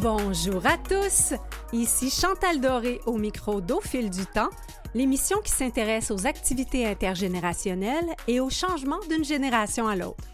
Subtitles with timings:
[0.00, 1.34] Bonjour à tous,
[1.74, 4.48] ici Chantal Doré au micro d'Au fil du temps,
[4.94, 10.24] l'émission qui s'intéresse aux activités intergénérationnelles et au changement d'une génération à l'autre.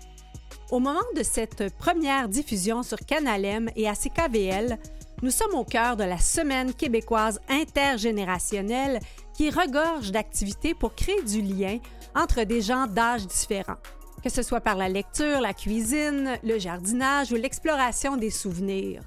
[0.70, 4.78] Au moment de cette première diffusion sur Canal M et à CKVL,
[5.22, 9.00] nous sommes au cœur de la Semaine québécoise intergénérationnelle
[9.34, 11.78] qui regorge d'activités pour créer du lien
[12.14, 13.78] entre des gens d'âges différents,
[14.22, 19.02] que ce soit par la lecture, la cuisine, le jardinage ou l'exploration des souvenirs.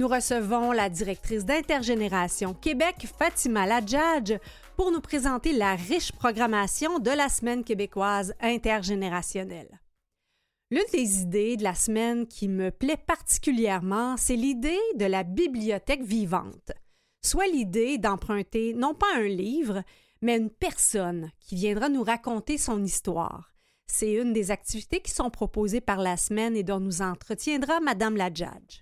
[0.00, 4.38] Nous recevons la directrice d'Intergénération Québec, Fatima Ladjadj,
[4.74, 9.78] pour nous présenter la riche programmation de la Semaine québécoise intergénérationnelle.
[10.70, 16.02] L'une des idées de la semaine qui me plaît particulièrement, c'est l'idée de la bibliothèque
[16.02, 16.72] vivante,
[17.22, 19.82] soit l'idée d'emprunter non pas un livre,
[20.22, 23.52] mais une personne qui viendra nous raconter son histoire.
[23.86, 28.16] C'est une des activités qui sont proposées par la semaine et dont nous entretiendra Madame
[28.16, 28.80] la Judge.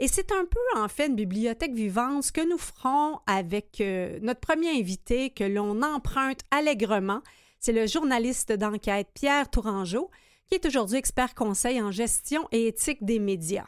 [0.00, 4.40] Et c'est un peu en fait une bibliothèque vivante que nous ferons avec euh, notre
[4.40, 7.22] premier invité que l'on emprunte allègrement.
[7.60, 10.10] C'est le journaliste d'enquête Pierre Tourangeau,
[10.46, 13.66] qui est aujourd'hui expert conseil en gestion et éthique des médias.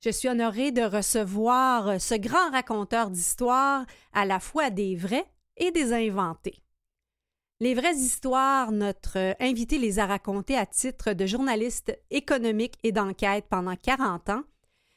[0.00, 5.26] Je suis honorée de recevoir ce grand raconteur d'histoires, à la fois des vrais
[5.56, 6.62] et des inventés.
[7.60, 13.44] Les vraies histoires, notre invité les a racontées à titre de journaliste économique et d'enquête
[13.48, 14.42] pendant 40 ans,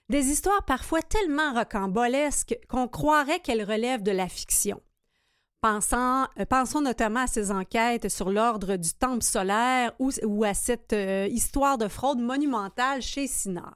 [0.10, 4.82] des histoires parfois tellement rocambolesques qu'on croirait qu'elles relèvent de la fiction.
[5.66, 11.28] Euh, pensons notamment à ces enquêtes sur l'ordre du temple solaire ou, à cette euh,
[11.28, 13.76] histoire de fraude monumentale chez Sinard.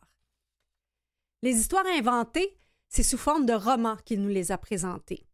[1.42, 2.58] Les histoires inventées,
[2.90, 5.26] c'est sous forme de romans qu'il nous les a présentées.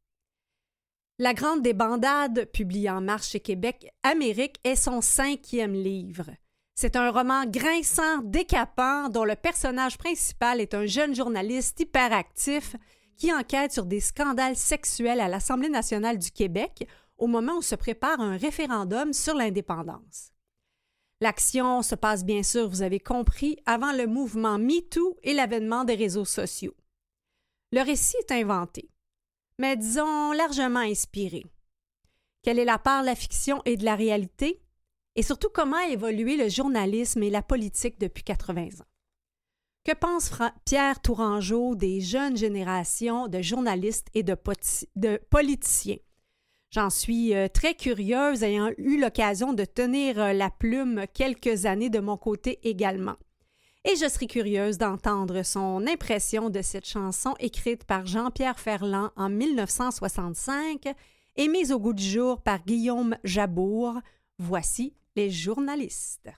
[1.20, 6.30] La Grande Débandade, publiée en mars chez Québec, Amérique, est son cinquième livre.
[6.78, 12.76] C'est un roman grinçant, décapant, dont le personnage principal est un jeune journaliste hyperactif
[13.16, 16.86] qui enquête sur des scandales sexuels à l'Assemblée nationale du Québec
[17.18, 20.34] au moment où se prépare un référendum sur l'indépendance.
[21.22, 25.96] L'action se passe bien sûr, vous avez compris, avant le mouvement MeToo et l'avènement des
[25.96, 26.76] réseaux sociaux.
[27.72, 28.90] Le récit est inventé,
[29.60, 31.46] mais disons largement inspiré.
[32.44, 34.62] Quelle est la part de la fiction et de la réalité?
[35.16, 38.88] Et surtout, comment a évolué le journalisme et la politique depuis 80 ans?
[39.86, 40.32] Que pense
[40.66, 44.36] Pierre Tourangeau des jeunes générations de journalistes et de,
[44.96, 45.98] de politiciens?
[46.72, 51.90] J'en suis euh, très curieuse, ayant eu l'occasion de tenir euh, la plume quelques années
[51.90, 53.16] de mon côté également.
[53.86, 59.30] Et je serai curieuse d'entendre son impression de cette chanson écrite par Jean-Pierre Ferland en
[59.30, 60.88] 1965
[61.36, 64.00] et mise au goût du jour par Guillaume Jabour.
[64.40, 66.30] Voici les journalistes.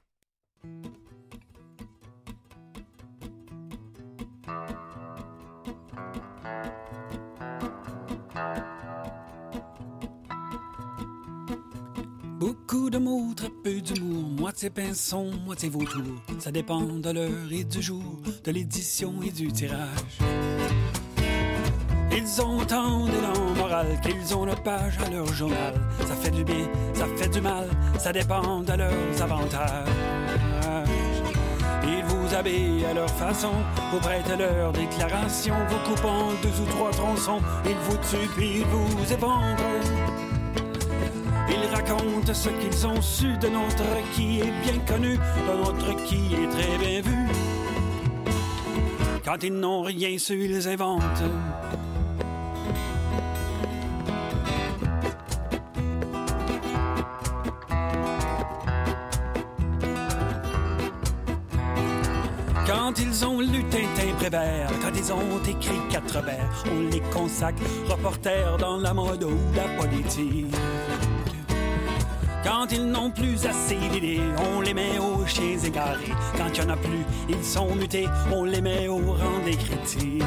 [12.40, 16.04] Beaucoup de mots, très peu d'humour, moitié pinson, moitié vautour.
[16.40, 20.20] Ça dépend de l'heure et du jour, de l'édition et du tirage.
[22.20, 25.76] Ils ont tant d'élan moral qu'ils ont le page à leur journal.
[26.00, 27.68] Ça fait du bien, ça fait du mal,
[28.00, 29.88] ça dépend de leurs avantages.
[31.84, 33.52] Ils vous habillent à leur façon,
[33.92, 38.66] vous prêtent leur déclaration, vous coupant deux ou trois tronçons, ils vous tuent puis ils
[38.66, 39.56] vous épandrent.
[41.50, 43.84] Ils racontent ce qu'ils ont su de notre
[44.16, 47.28] qui est bien connu, de notre qui est très bien vu.
[49.24, 51.24] Quand ils n'ont rien su, ils inventent.
[63.40, 68.94] Lu Tintin Prévert, quand ils ont écrit quatre vers, on les consacre reporters dans la
[68.96, 70.56] mode ou la politique.
[72.44, 74.22] Quand ils n'ont plus assez d'idées,
[74.56, 76.14] on les met aux chiens égarés.
[76.36, 79.56] Quand il n'y en a plus, ils sont mutés, on les met au rang des
[79.56, 80.24] critiques.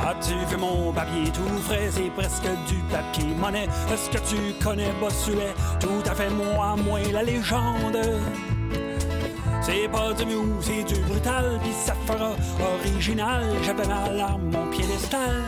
[0.00, 3.68] As-tu vu mon papier tout frais, c'est presque du papier monnaie.
[3.90, 5.54] Est-ce que tu connais Bossuet?
[5.80, 7.96] Tout à fait moi, moi la légende.
[9.66, 12.32] C'est pas du mieux, c'est du brutal, puis ça fera
[12.82, 13.44] original.
[13.62, 15.42] J'avais mal à mon piédestal.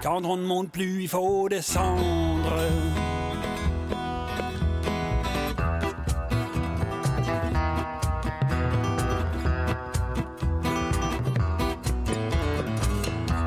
[0.00, 2.54] Quand on ne monte plus, il faut descendre.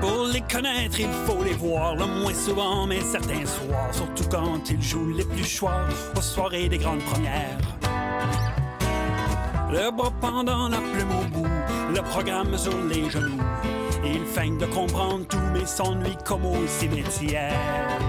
[0.01, 4.69] Pour les connaître, il faut les voir le moins souvent, mais certains soirs, surtout quand
[4.69, 5.85] ils jouent les plus choix
[6.17, 7.57] aux soirées des grandes premières.
[9.75, 11.49] Le bras pendant la plume au bout,
[11.93, 13.43] le programme sur les genoux.
[14.05, 17.99] Il feint de comprendre tout, mais s'ennuie comme au cimetière.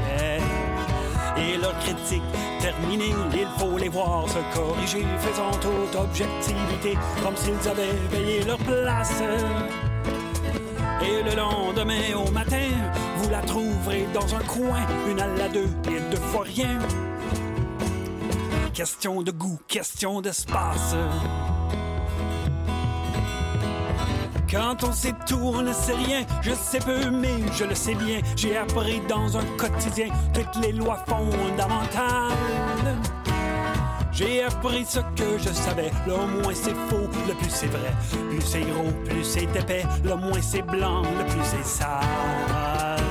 [1.37, 2.23] Et leur critique
[2.61, 8.59] terminée, il faut les voir se corriger, faisant toute objectivité, comme s'ils avaient payé leur
[8.59, 9.21] place.
[11.03, 12.69] Et le lendemain au matin,
[13.17, 16.79] vous la trouverez dans un coin, une à la deux et deux fois rien.
[18.73, 20.95] Question de goût, question d'espace.
[24.51, 26.25] Quand on sait tout, on ne sait rien.
[26.41, 28.21] Je sais peu, mais je le sais bien.
[28.37, 32.33] J'ai appris dans un quotidien toutes les lois fondamentales.
[34.13, 35.91] J'ai appris ce que je savais.
[36.07, 37.93] Le moins c'est faux, le plus c'est vrai.
[38.31, 39.85] Plus c'est gros, plus c'est épais.
[40.05, 43.03] Le moins c'est blanc, le plus c'est sale.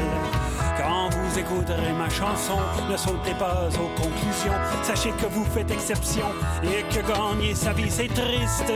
[0.78, 2.58] Quand vous écouterez ma chanson,
[2.90, 4.54] ne sautez pas aux conclusions.
[4.84, 6.26] Sachez que vous faites exception
[6.64, 8.72] et que gagner sa vie c'est triste.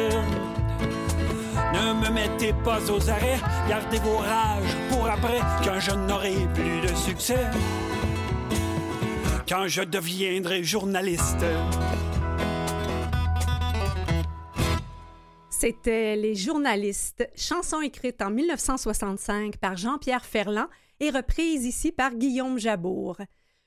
[1.74, 6.82] Ne me mettez pas aux arrêts, gardez vos rages pour après, quand je n'aurai plus
[6.82, 7.46] de succès.
[9.48, 11.46] Quand je deviendrai journaliste.
[15.50, 20.68] C'était Les journalistes, chanson écrite en 1965 par Jean-Pierre Ferland
[21.00, 23.18] et reprise ici par Guillaume Jabour.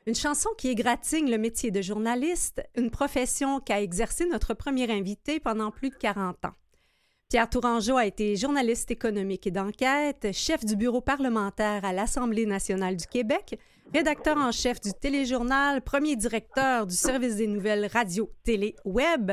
[0.07, 5.39] Une chanson qui égratigne le métier de journaliste, une profession qu'a exercé notre premier invité
[5.39, 6.55] pendant plus de 40 ans.
[7.33, 12.95] Pierre Tourangeau a été journaliste économique et d'enquête, chef du bureau parlementaire à l'Assemblée nationale
[12.95, 13.59] du Québec,
[13.95, 19.33] rédacteur en chef du téléjournal, premier directeur du service des nouvelles radio, télé, web.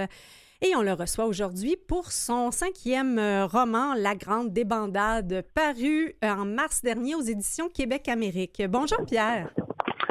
[0.62, 6.46] Et on le reçoit aujourd'hui pour son cinquième euh, roman, La Grande Débandade, paru en
[6.46, 8.64] mars dernier aux éditions Québec-Amérique.
[8.70, 9.54] Bonjour Pierre.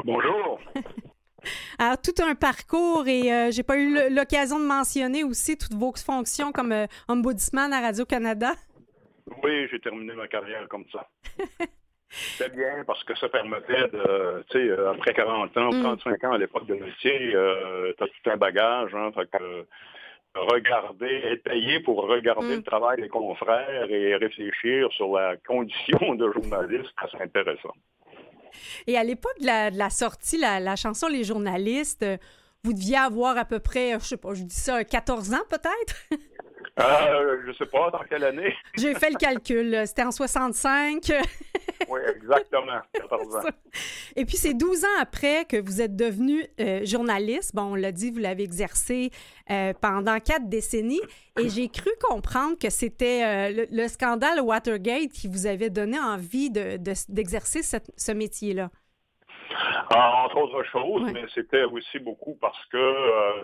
[0.05, 0.61] Bonjour.
[1.79, 5.93] Alors, tout un parcours et euh, j'ai pas eu l'occasion de mentionner aussi toutes vos
[5.95, 8.53] fonctions comme euh, ombudsman à Radio-Canada.
[9.43, 11.09] Oui, j'ai terminé ma carrière comme ça.
[12.11, 16.27] C'était bien parce que ça permettait de, tu sais, euh, après 40 ans, 35 mm.
[16.27, 17.19] ans à l'époque de métier,
[17.99, 19.67] tu as tout un bagage, hein, fait que
[20.35, 22.56] regarder, être payé pour regarder mm.
[22.56, 27.75] le travail des confrères et réfléchir sur la condition de journaliste, c'est intéressant.
[28.87, 32.17] Et à l'époque de la, sortie, la, chanson Les journalistes, euh,
[32.65, 35.97] vous deviez avoir à peu près, je sais pas, je dis ça, 14 ans peut-être?
[36.79, 38.55] Euh, je sais pas, dans quelle année?
[38.77, 41.13] J'ai fait le calcul, c'était en 65.
[41.89, 43.41] oui, exactement, 14 ans.
[44.17, 47.55] Et puis, c'est 12 ans après que vous êtes devenu euh, journaliste.
[47.55, 49.11] Bon, on l'a dit, vous l'avez exercé
[49.51, 51.01] euh, pendant quatre décennies.
[51.39, 57.61] Et j'ai cru comprendre que c'était le, scandale Watergate qui vous avait donné envie d'exercer
[57.61, 58.71] de, ce métier-là.
[59.91, 62.95] Ah, entre autres choses, mais c'était aussi beaucoup parce que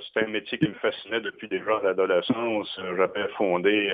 [0.06, 2.78] c'était un métier qui me fascinait depuis déjà l'adolescence.
[2.96, 3.90] J'avais fondé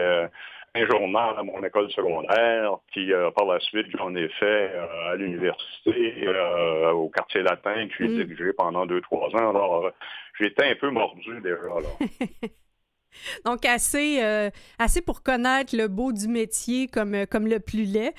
[0.75, 5.12] un journal à mon école secondaire, puis euh, par la suite, j'en ai fait euh,
[5.12, 8.25] à l'université, euh, au quartier latin, que j'ai mm.
[8.25, 9.51] dirigé pendant deux, trois ans.
[9.51, 9.91] Alors,
[10.39, 12.29] j'étais un peu mordu déjà, là.
[13.45, 14.23] Donc, assez,
[14.79, 18.15] assez pour connaître le beau du métier comme, comme le plus laid.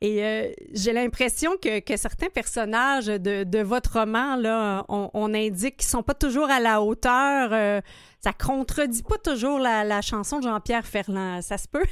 [0.00, 6.04] Et euh, j'ai l'impression que, certains personnages de, votre roman, là, on, indique qu'ils sont
[6.04, 7.50] pas toujours à la hauteur.
[7.52, 7.80] Euh,
[8.20, 11.42] ça contredit pas toujours la, chanson de Jean-Pierre Ferland.
[11.42, 11.84] Ça se peut?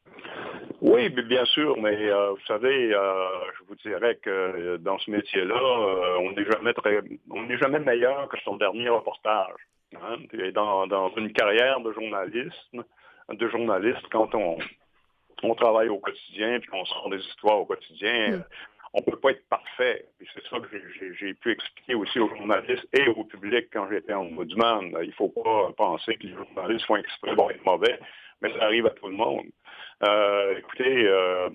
[0.80, 5.60] oui, bien sûr, mais euh, vous savez, je vous dirais que dans ce métier-là,
[6.20, 6.72] on n'est jamais
[7.30, 9.56] on n'est jamais meilleur que son dernier reportage.
[10.00, 10.18] Hein.
[10.54, 12.76] dans, dans une carrière de journaliste,
[13.28, 14.56] de journaliste, quand on
[15.42, 18.44] on travaille au quotidien, puis qu'on sort des histoires au quotidien, mm.
[18.94, 20.06] on peut pas être parfait.
[20.18, 20.68] c'est ça que
[21.18, 24.94] j'ai pu expliquer aussi aux journalistes et au public quand j'étais en ombudsman.
[25.02, 27.98] Il faut pas penser que les journalistes font exprès être mauvais,
[28.42, 29.46] mais ça arrive à tout le monde.
[30.02, 31.50] Euh, écoutez, euh,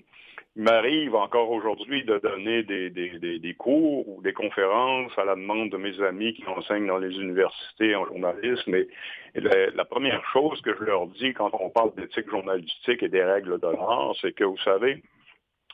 [0.56, 5.76] m'arrive encore aujourd'hui de donner des, des, cours ou des conférences à la demande de
[5.76, 8.74] mes amis qui enseignent dans les universités en journalisme.
[8.74, 8.88] Et,
[9.34, 13.60] la, première chose que je leur dis quand on parle d'éthique journalistique et des règles
[13.60, 15.02] de l'art, c'est que vous savez,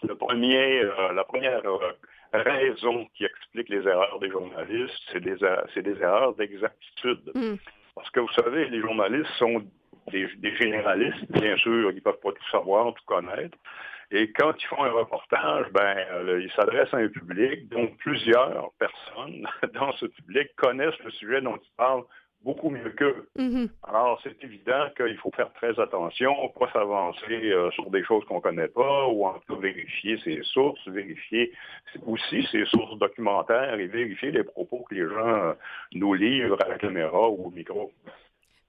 [0.03, 1.93] le premier, euh, la première euh,
[2.33, 7.31] raison qui explique les erreurs des journalistes, c'est des, des erreurs d'exactitude.
[7.37, 7.55] Mm.
[7.95, 9.63] Parce que vous savez, les journalistes sont
[10.11, 13.57] des, des, généralistes, bien sûr, ils ne peuvent pas tout savoir, tout connaître.
[14.15, 18.71] Et quand ils font un reportage, ben, euh, ils s'adressent à un public dont plusieurs
[18.79, 22.05] personnes dans ce public connaissent le sujet dont ils parlent
[22.45, 23.29] beaucoup mieux qu'eux.
[23.39, 23.71] Mm-hmm.
[23.85, 28.37] Alors, c'est évident qu'il faut faire très attention, pas s'avancer euh, sur des choses qu'on
[28.37, 31.53] ne connaît pas, ou en tout vérifier ses sources, vérifier
[32.07, 35.55] aussi ses sources documentaires et vérifier les propos que les gens euh,
[35.95, 37.93] nous livrent à la caméra ou au micro.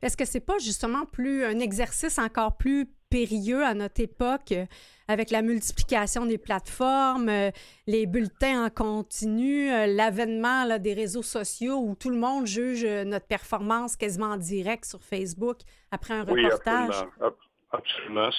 [0.04, 4.66] Est-ce que c'est pas justement plus un exercice encore plus périlleux à notre époque euh,
[5.08, 7.52] avec la multiplication des plateformes, euh,
[7.88, 13.28] les bulletins en continu, euh, l'avènement des réseaux sociaux où tout le monde juge notre
[13.28, 15.60] performance quasiment en direct sur Facebook
[15.92, 17.06] après un reportage?
[17.72, 18.26] Absolument.
[18.26, 18.30] absolument.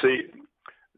[0.00, 0.30] C'est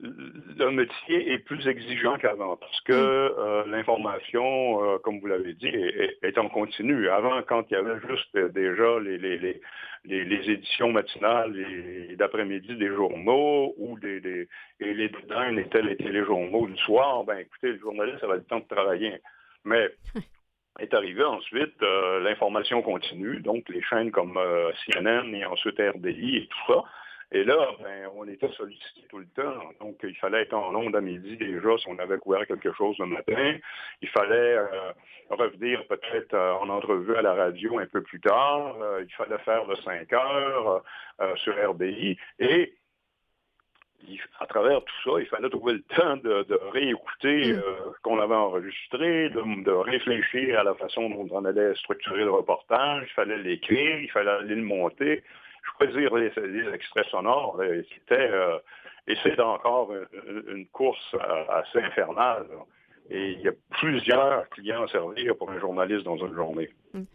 [0.02, 3.35] le métier est plus exigeant qu'avant parce que mm.
[3.38, 7.09] euh, l'information, euh, comme vous l'avez dit, est, en continu.
[7.09, 9.61] Avant, quand il y avait juste euh, déjà les, les,
[10.04, 14.49] les, éditions matinales et, d'après-midi des journaux ou des, des
[14.80, 18.61] et les dedans étaient les téléjournaux du soir, ben écoutez, le journaliste avait le temps
[18.61, 19.21] de travailler.
[19.64, 19.90] Mais
[20.78, 21.75] est arrivé ensuite
[22.23, 24.38] l'information continue, donc les chaînes comme
[24.87, 26.85] CNN et ensuite RDI et tout ça.
[27.33, 29.61] Et là, ben, on était sollicité tout le temps.
[29.81, 32.99] Donc, il fallait être en onde à midi déjà si on avait couvert quelque chose
[32.99, 33.57] le matin.
[34.03, 34.93] Il fallait euh,
[35.31, 38.77] revenir peut-être euh, en entrevue à la radio un peu plus tard.
[38.83, 40.83] Euh, il fallait faire le 5 heures
[41.37, 42.17] sur RDI.
[42.41, 42.75] Et
[44.41, 47.63] à travers tout ça, il fallait trouver le temps de, réécouter mm.
[47.95, 52.33] ce qu'on avait enregistré, de, de, réfléchir à la façon dont on allait structurer le
[52.33, 53.05] reportage.
[53.07, 55.23] Il fallait l'écrire, il fallait aller le monter
[55.62, 57.61] choisir les, les extraits sonores,
[57.95, 58.59] c'était euh,
[59.07, 59.93] et c'est encore
[60.49, 62.47] une, course euh, assez infernale.
[63.09, 66.71] Et il y a plusieurs clients à servir pour un journaliste dans une journée.
[66.95, 67.07] Hum.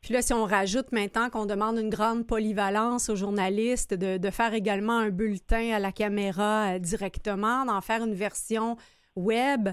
[0.00, 4.52] Puis là, si on rajoute maintenant qu'on demande une grande polyvalence aux journalistes, de, faire
[4.52, 8.76] également un bulletin à la caméra euh, directement, d'en faire une version
[9.16, 9.68] web,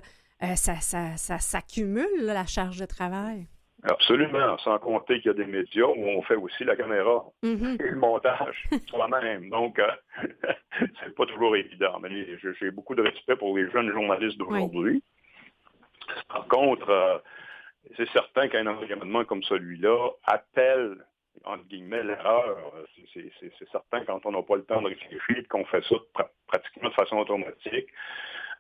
[0.55, 3.47] ça, ça s'accumule, la charge de travail?
[3.83, 7.81] Absolument, sans compter qu'il y a des médias où on fait aussi la caméra mm-hmm.
[7.81, 9.50] et le montage soi-même.
[9.50, 9.88] Donc, euh,
[10.79, 12.00] c'est pas toujours évident.
[12.00, 12.09] Mais
[12.59, 15.03] j'ai beaucoup de respect pour les jeunes journalistes d'aujourd'hui.
[16.27, 17.17] Par contre, euh,
[17.97, 20.97] c'est certain qu'un environnement comme celui-là appelle
[21.45, 22.57] entre guillemets, l'erreur.
[23.13, 25.95] C'est certain quand on n'a pas le temps de réfléchir, qu'on fait ça
[26.47, 27.88] pratiquement de façon automatique.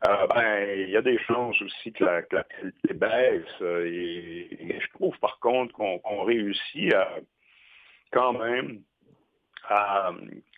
[0.07, 3.61] Euh, ben, il y a des chances aussi que la, qualité baisse.
[3.61, 7.19] Euh, et, je trouve par contre qu'on réussit à
[8.11, 8.81] quand même
[9.69, 10.11] à,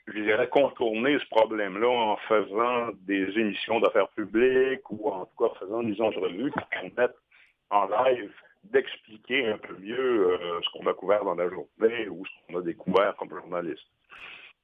[0.08, 5.52] je dirais, contourner ce problème-là en faisant des émissions d'affaires publiques ou en tout cas
[5.52, 7.18] en faisant des entrevues qui permettent
[7.70, 8.32] en live
[8.64, 12.60] d'expliquer un peu mieux euh, ce qu'on a couvert dans la journée ou ce qu'on
[12.60, 13.86] a découvert comme journaliste.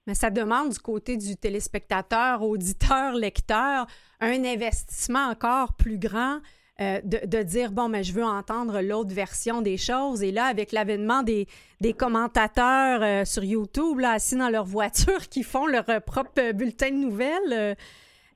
[0.09, 3.85] Mais ça demande du côté du téléspectateur, auditeur, lecteur,
[4.19, 6.39] un investissement encore plus grand
[6.81, 10.23] euh, de, dire, bon, mais je veux entendre l'autre version des choses.
[10.23, 11.47] Et là, avec l'avènement des,
[11.79, 16.89] des commentateurs euh, sur YouTube, là, assis dans leur voiture, qui font leur propre bulletin
[16.89, 17.77] de nouvelles,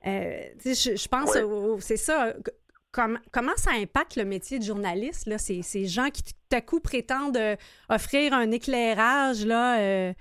[0.04, 1.36] je, pense,
[1.80, 2.34] c'est ça
[2.92, 6.78] comment ça impacte le métier de journaliste, là, ces, ces gens qui tout à coup
[6.78, 7.56] prétendent euh,
[7.88, 10.12] offrir un éclairage là,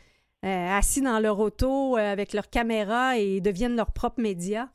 [0.44, 4.68] euh, euh, assis dans leur auto avec leur caméra et deviennent leurs propres médias?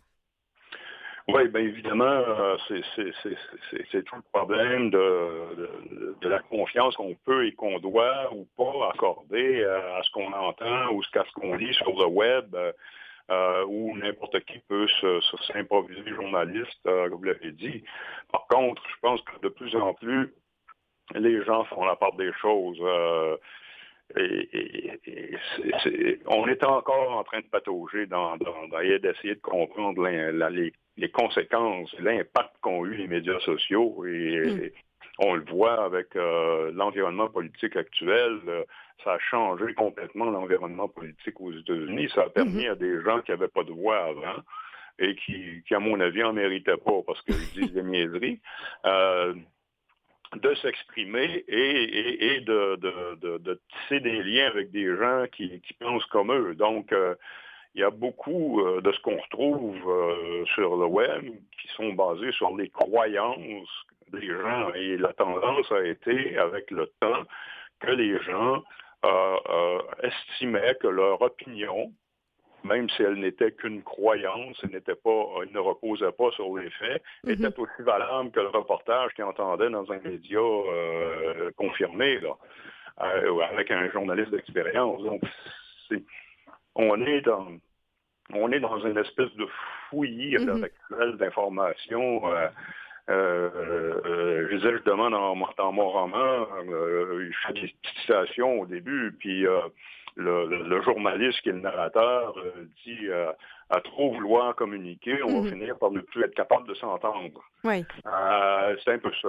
[1.28, 2.22] Oui, bien évidemment,
[2.68, 8.90] c'est tout le problème de, de la confiance qu'on peut et qu'on doit ou pas
[8.94, 12.56] accorder à ce qu'on entend ou à ce qu'on lit sur le web.
[13.30, 14.86] Euh, où n'importe qui peut
[15.52, 17.84] s'improviser journaliste, euh, comme vous l'avez dit.
[18.32, 20.32] Par contre, je pense que de plus en plus,
[21.14, 22.78] les gens font la part des choses.
[22.80, 23.36] Euh,
[24.16, 24.98] et,
[26.26, 32.54] on est encore en train de patauger dans, d'essayer de comprendre les, les, conséquces, l'impact
[32.60, 34.70] qu'ont eu les médias sociaux et, hmm.
[35.20, 38.38] On le voit avec euh, l'environnement politique actuel.
[38.46, 38.62] Euh,
[39.02, 42.08] ça a changé complètement l'environnement politique aux États-Unis.
[42.14, 42.70] Ça a permis mhm.
[42.70, 44.42] à des gens qui n'avaient pas de voix avant
[45.00, 48.40] et qui, à mon avis, en méritaient pas parce qu'ils disent des niaiseries.
[48.86, 49.34] Euh,
[50.36, 56.54] de s'exprimer et, de, tisser des liens avec des gens qui, pensent comme eux.
[56.54, 56.92] Donc,
[57.74, 61.24] il y a beaucoup de ce qu'on retrouve sur le web
[61.60, 64.72] qui sont basés sur les croyances des gens.
[64.74, 67.24] Et la tendance a été, avec le temps,
[67.80, 68.62] que les gens
[69.04, 71.92] euh, euh, estimaient que leur opinion,
[72.68, 76.70] même si elle n'était qu'une croyance, elle n'était pas, elle ne reposait pas sur les
[76.70, 77.32] faits, mhm.
[77.32, 82.34] était aussi valable que le reportage qu'ils entendaient dans un média euh, confirmé, là,
[83.50, 85.02] avec un journaliste d'expérience.
[85.02, 85.22] Donc,
[86.74, 87.48] on est dans
[88.34, 89.46] on est dans une espèce de
[89.88, 90.66] fouillis mm
[91.16, 92.22] d'informations
[93.10, 93.48] euh,
[94.04, 99.46] euh, je disais, demande dans mon roman, euh, je fais des citations au début, puis
[100.18, 102.34] le, journaliste qui est le narrateur
[102.84, 103.08] dit
[103.70, 105.50] à trop vouloir communiquer, on va mhm.
[105.50, 107.42] finir par ne plus être capable de s'entendre.
[107.64, 107.84] Oui.
[108.84, 109.28] c'est un peu ça.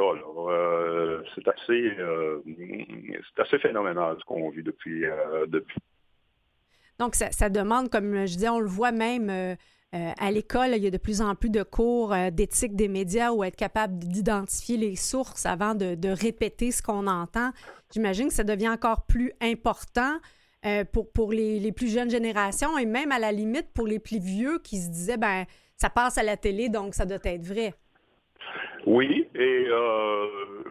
[1.35, 1.97] c'est assez,
[3.35, 5.05] c'est assez phénoménal ce qu'on vit depuis,
[5.47, 5.79] depuis.
[6.99, 9.55] Donc, ça, ça, demande, comme je disais, on le voit même
[9.95, 12.87] euh, à l'école, il y a de plus en plus de cours euh, d'éthique des
[12.87, 17.51] médias où être capable d'identifier les sources avant de, répéter ce qu'on entend.
[17.91, 20.19] J'imagine que ça devient encore plus important
[20.65, 23.99] euh, pour, pour les, les, plus jeunes générations et même à la limite pour les
[23.99, 25.45] plus vieux qui se disaient, ben
[25.77, 27.71] ça passe à la télé, donc ça doit être vrai.
[28.85, 30.25] Oui, et euh,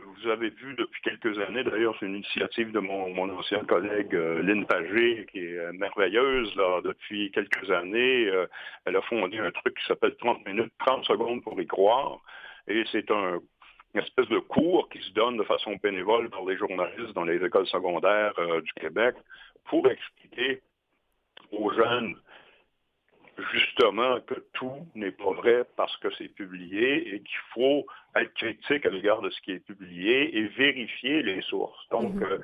[0.04, 4.14] vous avez vu depuis quelques années, d'ailleurs, c'est une initiative de mon, mon ancien collègue
[4.14, 6.54] euh, Lynn Pagé, qui est merveilleuse.
[6.57, 8.30] Là, depuis quelques années,
[8.85, 12.21] elle a fondé un truc qui s'appelle 30 minutes, 30 secondes pour y croire.
[12.66, 13.38] Et c'est un
[13.95, 17.42] une espèce de cours qui se donne de façon bénévole par les journalistes dans les
[17.42, 19.14] écoles secondaires du Québec
[19.68, 20.62] pour expliquer
[21.52, 22.16] aux jeunes
[23.52, 28.84] justement que tout n'est pas vrai parce que c'est publié et qu'il faut être critique
[28.84, 31.88] à l'égard de ce qui est publié et vérifier les sources.
[31.90, 32.40] Donc, mhm.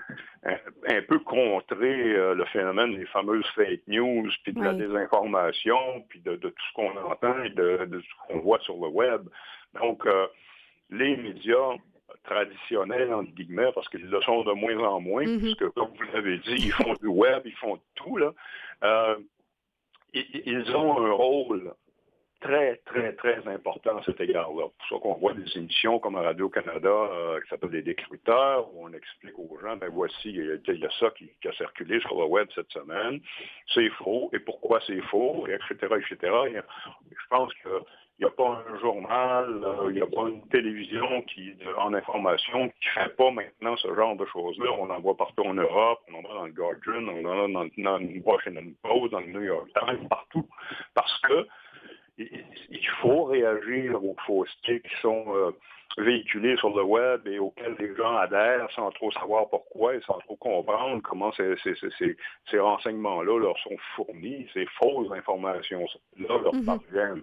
[0.46, 0.56] euh,
[0.88, 6.20] un, peu contrer euh, le phénomène des fameuses fake news, puis de la désinformation, puis
[6.20, 9.22] de, tout ce qu'on entend et de, ce qu'on voit sur le web.
[9.80, 10.26] Donc, euh,
[10.90, 11.76] les médias
[12.22, 15.38] traditionnels, entre guillemets, parce qu'ils le sont de moins en moins, mhm.
[15.40, 18.32] puisque, comme vous l'avez dit, ils font du web, ils font tout, là
[20.14, 21.74] ils ont un rôle
[22.40, 24.64] très, très, très important à cet égard-là.
[24.68, 28.72] C'est pour ça qu'on voit des émissions comme à Radio-Canada euh, qui s'appellent des décrypteurs,
[28.74, 32.18] où on explique aux gens, ben voici, il y, a, ça qui, a circulé sur
[32.18, 33.20] le web cette semaine,
[33.72, 36.32] c'est faux, et pourquoi c'est faux, etc., etc.
[37.10, 37.70] je pense que
[38.18, 41.92] il n'y a pas un journal, euh, il n'y a pas une télévision qui, en
[41.94, 44.70] information qui ne fait pas maintenant ce genre de choses-là.
[44.78, 47.68] On en voit partout en Europe, on en voit dans le Guardian, on en voit
[47.76, 50.46] dans, le Washington Post, dans le New York Times, partout.
[50.94, 51.46] Parce que
[52.16, 55.50] il faut réagir aux faussetés qui sont euh,
[55.98, 60.18] véhiculés sur le web et auxquels les gens adhèrent sans trop savoir pourquoi et sans
[60.20, 66.64] trop comprendre comment ces, ces, renseignements-là leur sont fournis, ces fausses informations-là leur mm-hmm.
[66.64, 67.22] parviennent.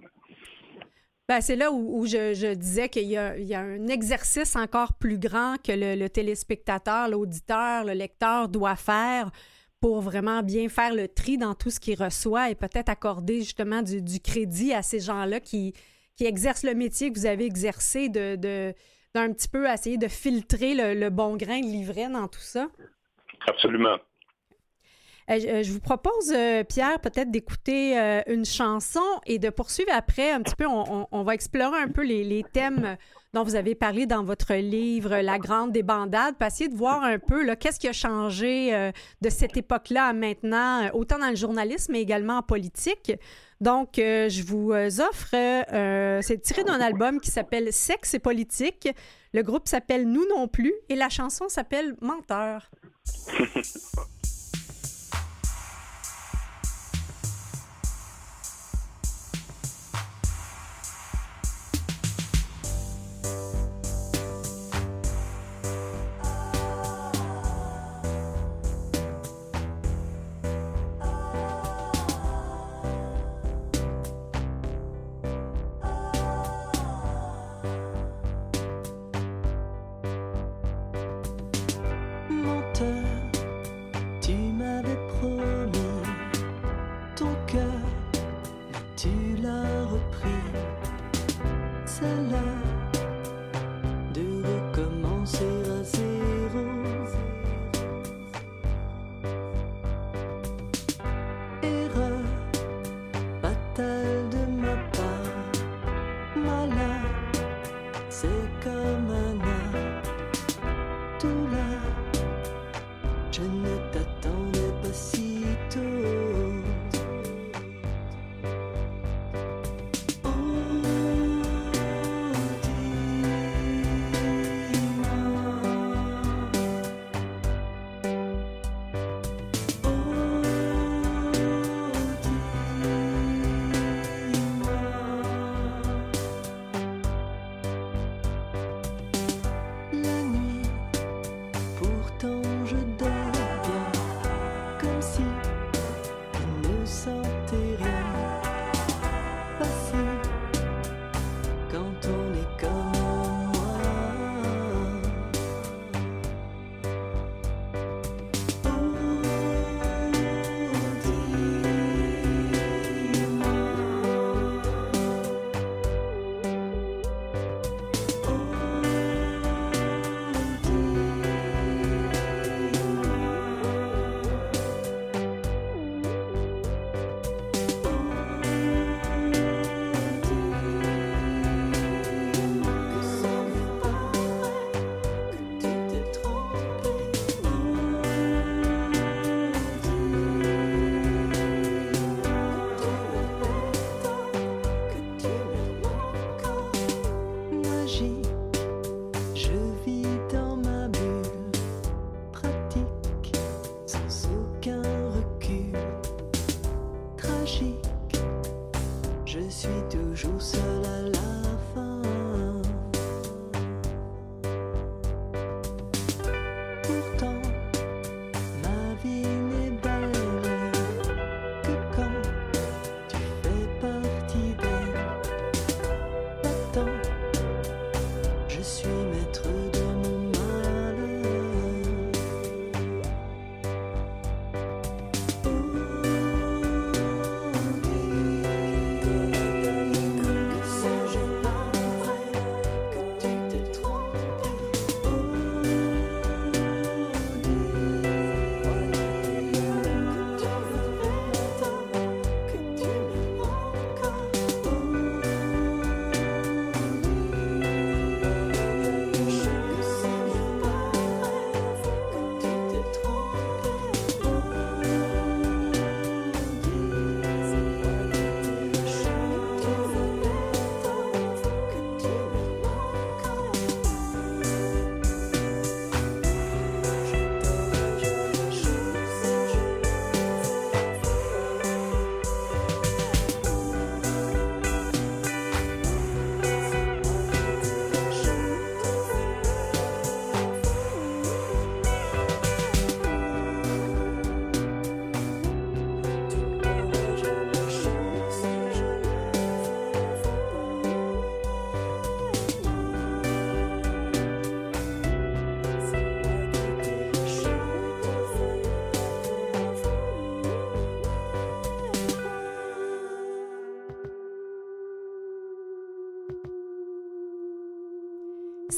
[1.40, 6.10] C'est là où, je, disais qu'il y, a un exercice encore plus grand que le,
[6.10, 9.32] téléspectateur, l'auditeur, le lecteur doit faire
[9.80, 13.82] pour vraiment bien faire le tri dans tout ce qu'il reçoit et peut-être accorder justement
[13.82, 15.74] du, crédit à ces gens-là qui,
[16.20, 18.76] exercent le métier que vous avez exercé de,
[19.16, 22.68] d'un petit peu essayer de filtrer le, bon grain de dans tout ça?
[23.48, 23.98] Absolument.
[25.30, 30.32] Euh, euh, je vous propose, euh, Pierre, peut-être d'écouter une chanson et de poursuivre après
[30.32, 30.66] un petit peu.
[30.68, 32.98] On, va explorer un peu les, thèmes
[33.34, 37.20] dont vous avez parlé dans votre livre La Grande Débandade, puis essayer de voir un
[37.20, 42.02] peu qu'est-ce qui a changé de cette époque-là à maintenant, autant dans le journalisme, mais
[42.02, 43.14] également en politique.
[43.62, 45.36] Donc, je vous offre,
[46.22, 48.90] c'est tiré d'un album qui s'appelle Sexe et politique.
[49.34, 52.70] Le groupe s'appelle Nous non plus et la chanson s'appelle Menteur.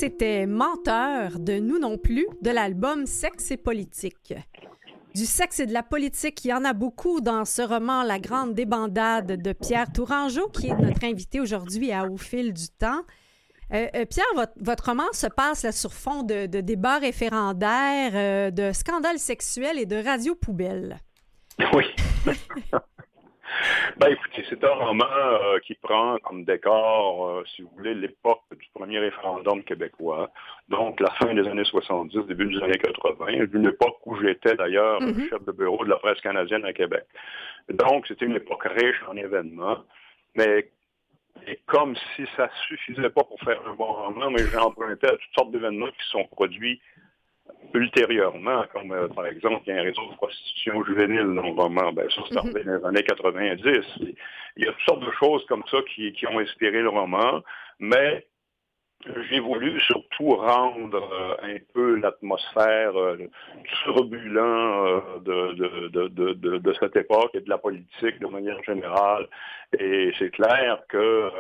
[0.06, 4.34] c'était Menteur de Nous non plus de l'album Sexe et politique.
[5.16, 8.20] Du sexe et de la politique, il y en a beaucoup dans ce roman La
[8.20, 13.04] grande débandade de Pierre Tourangeau, qui est notre invité aujourd'hui à Au fil du temps.
[13.74, 14.26] Euh, euh, Pierre,
[14.60, 19.86] votre, roman se passe là, sur fond de, débats référendaires, euh, de scandales sexuels et
[19.86, 21.00] de radio poubelles.
[21.74, 21.86] Oui.
[23.98, 28.42] Ben écoutez, c'est un roman euh, qui prend comme décor, euh, si vous voulez, l'époque
[28.52, 30.32] du premier référendum québécois,
[30.68, 35.00] donc la fin des années 70, début des années 80, une époque où j'étais d'ailleurs
[35.00, 35.30] mm-hmm.
[35.30, 37.04] chef de bureau de la presse canadienne à Québec.
[37.70, 39.84] Donc c'était une époque riche en événements,
[40.36, 40.72] mais
[41.68, 45.36] comme si ça suffisait pas pour faire un bon roman, mais j'ai emprunté à toutes
[45.36, 46.82] sortes d'événements qui sont produits
[47.74, 51.52] ultérieurement, comme euh, par exemple, il y a un réseau de prostitution juvénile dans le
[51.52, 51.92] roman.
[51.92, 53.86] Ben, ça, c'est arrivé dans les années 90.
[54.58, 57.42] Il y a toutes sortes de choses comme ça qui, ont inspiré le roman,
[57.80, 58.28] mais
[59.30, 63.18] j'ai voulu surtout rendre euh, un peu l'atmosphère euh,
[63.84, 69.28] turbulente de, de, de, cette époque et de la politique de manière générale.
[69.78, 71.32] Et c'est clair que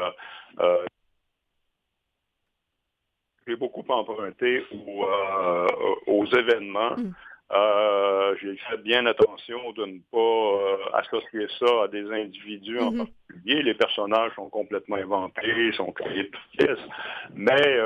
[3.48, 5.68] j'ai beaucoup emprunté euh,
[6.08, 6.96] aux événements.
[6.98, 7.14] Mm.
[7.52, 12.92] Euh, j'ai fait bien attention de ne pas euh, associer ça à des individus en
[12.92, 12.98] mm-hmm.
[12.98, 13.64] particulier.
[13.64, 16.88] Les personnages sont complètement inventés, sont créés de pièces,
[17.36, 17.80] mais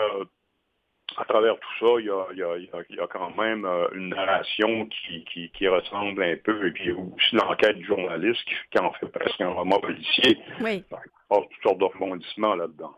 [1.18, 6.36] à travers tout ça, il y a, quand même une narration qui, qui, ressemble un
[6.38, 8.40] peu, et puis aussi l'enquête du journaliste
[8.72, 10.38] qui, en fait presque un roman policier.
[10.62, 10.84] Oui.
[10.92, 12.94] Il y a toutes sortes de rebondissements là-dedans.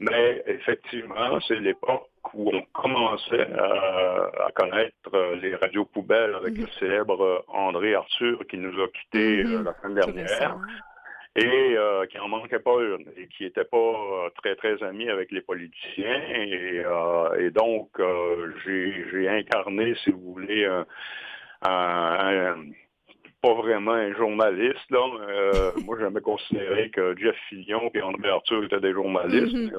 [0.00, 7.44] Mais effectivement, c'est l'époque où on commençait à, connaître les radios poubelles avec le célèbre
[7.48, 10.56] André Arthur qui nous a quittés euh, la semaine dernière.
[11.36, 15.08] et euh, qui en manquait pas une et qui n'était pas euh, très très ami
[15.08, 16.22] avec les politiciens.
[16.30, 17.90] Et, donc
[18.64, 20.64] j'ai incarné si vous voulez
[21.62, 22.56] un
[23.48, 24.90] pas vraiment un journaliste.
[24.90, 25.04] Là.
[25.28, 29.70] Euh, moi, j'aimais considérer que Jeff Fillion et André Arthur étaient des journalistes, mm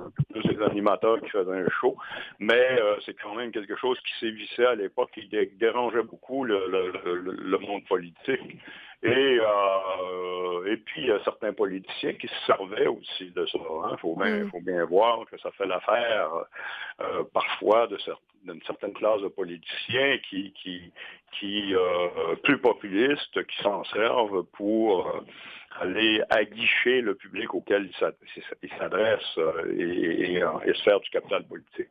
[0.50, 1.96] des animateurs qui faisaient un show.
[2.40, 6.60] Mais euh, c'est quand même quelque chose qui sévissait à l'époque, qui dérangeait beaucoup le,
[7.04, 8.58] le, monde politique.
[9.02, 13.58] Et, euh, et puis, il y a certains politiciens qui se servaient aussi de ça.
[13.58, 13.98] Il hein.
[14.02, 14.50] faut, bien, mm.
[14.50, 16.30] faut bien voir que ça fait l'affaire
[17.02, 17.98] euh, parfois de
[18.44, 20.94] d'une certaine classe de politiciens qui, qui,
[21.34, 25.24] qui euh, plus populistes, qui s'en servent pour
[25.82, 29.40] aller aguicher le public auquel ils s'adressent
[29.78, 31.90] et, et, se faire du capital politique.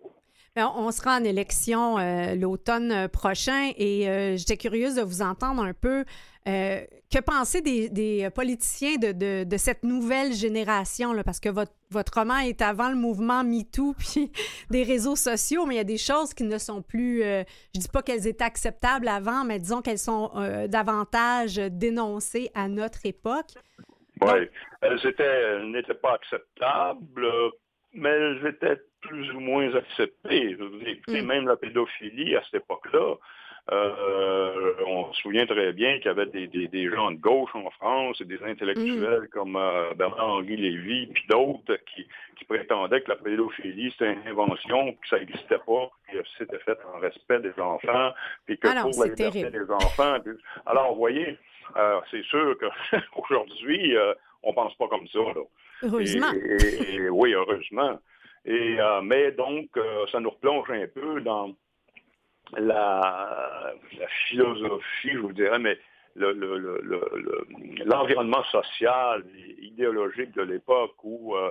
[0.59, 1.99] Ben, on sera en élection
[2.35, 6.05] l'automne prochain et j'étais curieuse de vous entendre un peu
[6.49, 6.81] euh,
[7.12, 11.12] que penser des, politiciens de, cette nouvelle génération?
[11.25, 14.33] Parce que votre, votre roman est avant le mouvement MeToo puis
[14.71, 17.23] des réseaux sociaux, mais il y a des choses qui ne sont plus.
[17.23, 17.42] Euh,
[17.75, 22.68] je dis pas qu'elles étaient acceptables avant, mais disons qu'elles sont euh, davantage dénoncées à
[22.68, 23.55] notre époque.
[24.23, 24.49] Oui,
[24.81, 27.29] elles n'étaient pas acceptables,
[27.92, 30.57] mais elles étaient plus ou moins acceptées.
[31.09, 31.27] Mm.
[31.27, 33.17] Même la pédophilie à cette époque-là
[33.71, 38.19] Euh, on se souvient très bien qu'il y avait des, gens de gauche en France
[38.21, 39.29] et des intellectuels mm.
[39.29, 42.07] comme euh, Bernard-Henri Lévy, puis d'autres qui,
[42.47, 46.99] prétendaient que la pédophilie, c'était une invention, que ça n'existait pas, que c'était fait en
[46.99, 48.13] respect des enfants,
[48.47, 50.17] puis que pour la liberté des enfants.
[50.65, 51.37] alors, vous voyez,
[51.77, 53.95] euh, c'est sûr qu'aujourd'hui,
[54.43, 55.19] on pense pas comme ça.
[55.83, 56.33] Heureusement.
[57.11, 57.99] oui, heureusement.
[58.51, 59.69] Et, mais donc,
[60.11, 61.55] ça nous replonge un peu dans
[62.57, 63.75] la,
[64.29, 65.79] philosophie, je vous dirais, mais
[67.85, 71.51] l'environnement social et idéologique de l'époque où euh,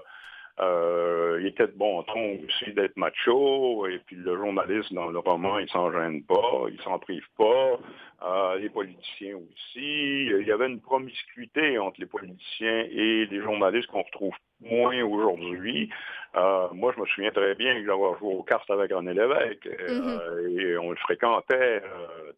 [0.59, 5.59] euh, il était bon ton aussi d'être macho, et puis le journaliste dans le roman,
[5.59, 7.79] il s'en gêne pas, il s'en prive pas,
[8.23, 10.25] euh, les politiciens aussi.
[10.25, 15.89] Il y avait une promiscuité entre les politiciens et les journalistes qu'on retrouve moins aujourd'hui.
[16.35, 20.59] Euh, moi, je me souviens très bien d'avoir joué aux cartes avec René Lévesque, mm-hmm.
[20.59, 21.81] et on le fréquentait,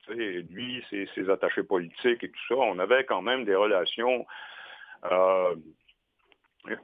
[0.06, 2.56] tu sais, lui, ses, ses, attachés politiques et tout ça.
[2.56, 4.26] On avait quand même des relations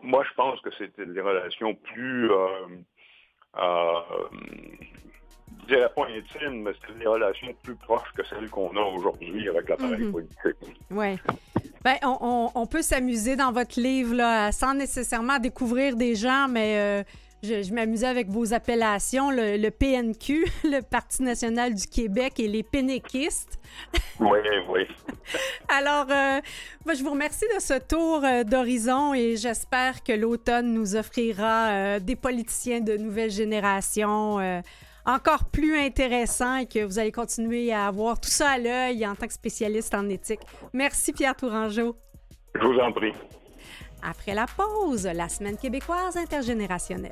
[0.01, 2.47] moi, je pense que c'était des relations plus, euh,
[3.57, 3.99] euh,
[5.61, 9.47] je dirais pas intimes, mais c'était des relations plus proches que celles qu'on a aujourd'hui
[9.49, 10.11] avec l'appareil mhm.
[10.11, 10.77] politique.
[10.91, 11.17] Oui.
[11.85, 17.03] Ben, on, peut s'amuser dans votre livre là, sans nécessairement découvrir des gens, mais euh,
[17.43, 23.59] je, m'amusais avec vos appellations, le, PNQ, le Parti national du Québec et les pénéquistes.
[24.19, 24.87] Oui, oui.
[25.67, 26.41] Alors, euh,
[26.91, 31.99] je vous remercie de ce tour euh, d'horizon et j'espère que l'automne nous offrira euh,
[31.99, 34.39] des politiciens de nouvelle génération
[35.05, 39.15] encore plus intéressants et que vous allez continuer à avoir tout ça à l'œil en
[39.15, 40.41] tant que spécialiste en éthique.
[40.73, 41.95] Merci Pierre Tourangeau.
[42.55, 43.13] Je vous en prie.
[44.01, 47.11] Après la pause, la semaine québécoise intergénérationnelle.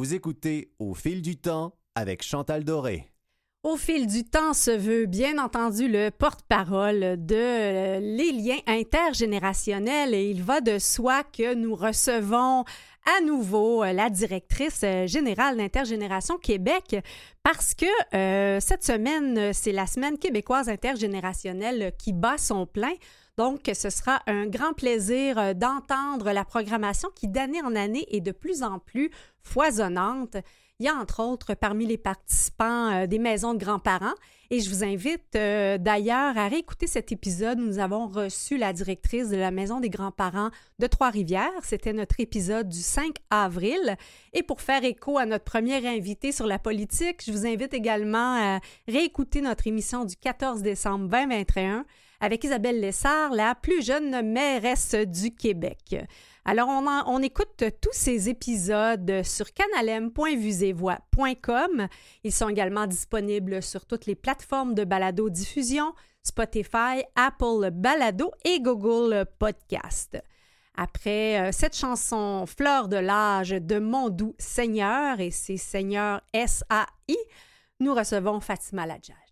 [0.00, 3.12] Vous écoutez Au fil du temps avec Chantal Doré.
[3.62, 10.14] Au fil du temps se veut bien entendu le porte-parole de euh, les liens intergénérationnels
[10.14, 12.64] et il va de soi que nous recevons
[13.14, 16.96] à nouveau euh, la directrice euh, générale d'Intergénération Québec
[17.42, 22.94] parce que cette semaine, c'est la semaine québécoise intergénérationnelle qui bat son plein.
[23.40, 28.20] Donc, ce sera un grand plaisir euh, d'entendre la programmation qui, d'année en année, est
[28.20, 29.10] de plus en plus
[29.42, 30.36] foisonnante.
[30.78, 34.12] Il y a entre autres parmi les participants euh, des maisons de grands-parents
[34.50, 37.56] et je vous invite euh, d'ailleurs à réécouter cet épisode.
[37.56, 41.48] Nous avons reçu la directrice de la maison des grands-parents de Trois-Rivières.
[41.62, 43.96] C'était notre épisode du 5 avril.
[44.34, 48.36] Et pour faire écho à notre première invité sur la politique, je vous invite également
[48.36, 51.86] à réécouter notre émission du 14 décembre 2021
[52.20, 55.96] avec Isabelle Lessard, la plus jeune mairesse du Québec.
[56.44, 61.88] Alors, on, écoute tous ces épisodes sur canalem.vusevoix.com.
[62.24, 69.26] Ils sont également disponibles sur toutes les plateformes de balado-diffusion, Spotify, Apple Balado et Google
[69.38, 70.18] Podcast.
[70.76, 77.18] Après euh, cette chanson Fleur de l'âge de Mon doux Seigneur et c'est Seigneur S-A-I,
[77.80, 79.29] nous recevons Fatima Ladjaj.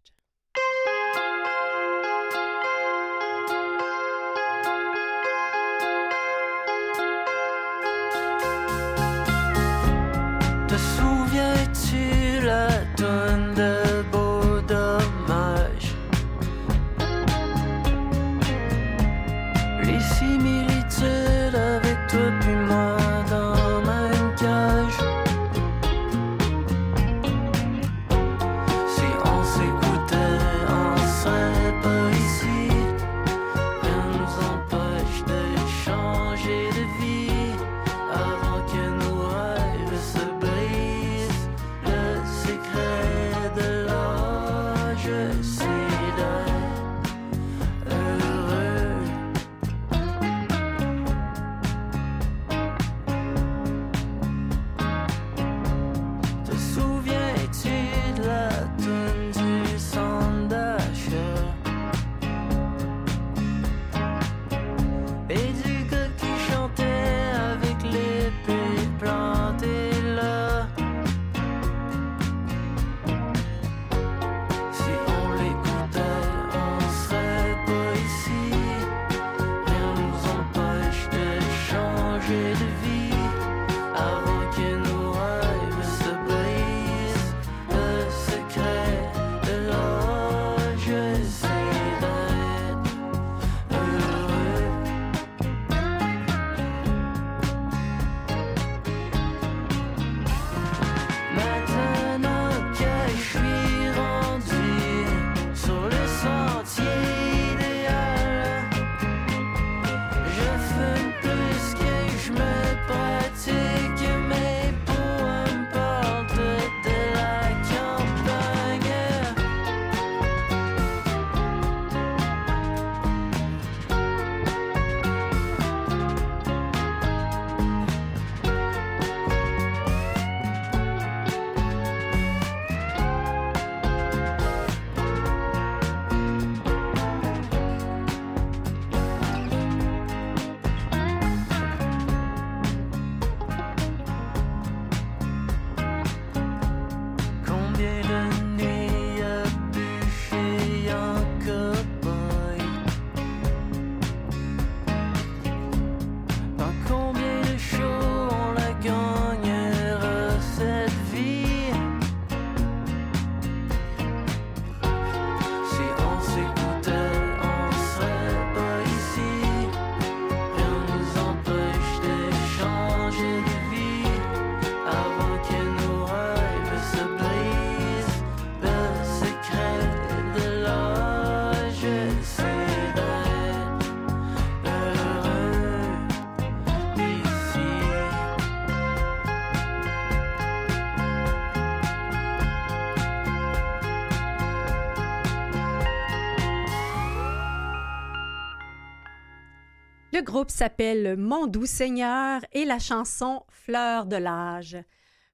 [200.28, 204.76] Groupe s'appelle Mon doux Seigneur et la chanson Fleur de l'âge.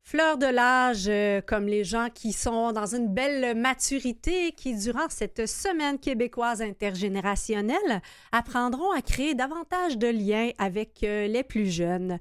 [0.04, 5.08] Fleur de l'âge, euh, comme les gens qui sont dans une belle maturité, qui, durant
[5.08, 12.18] cette semaine québécoise intergénérationnelle, apprendront à créer davantage de liens avec euh, les plus jeunes.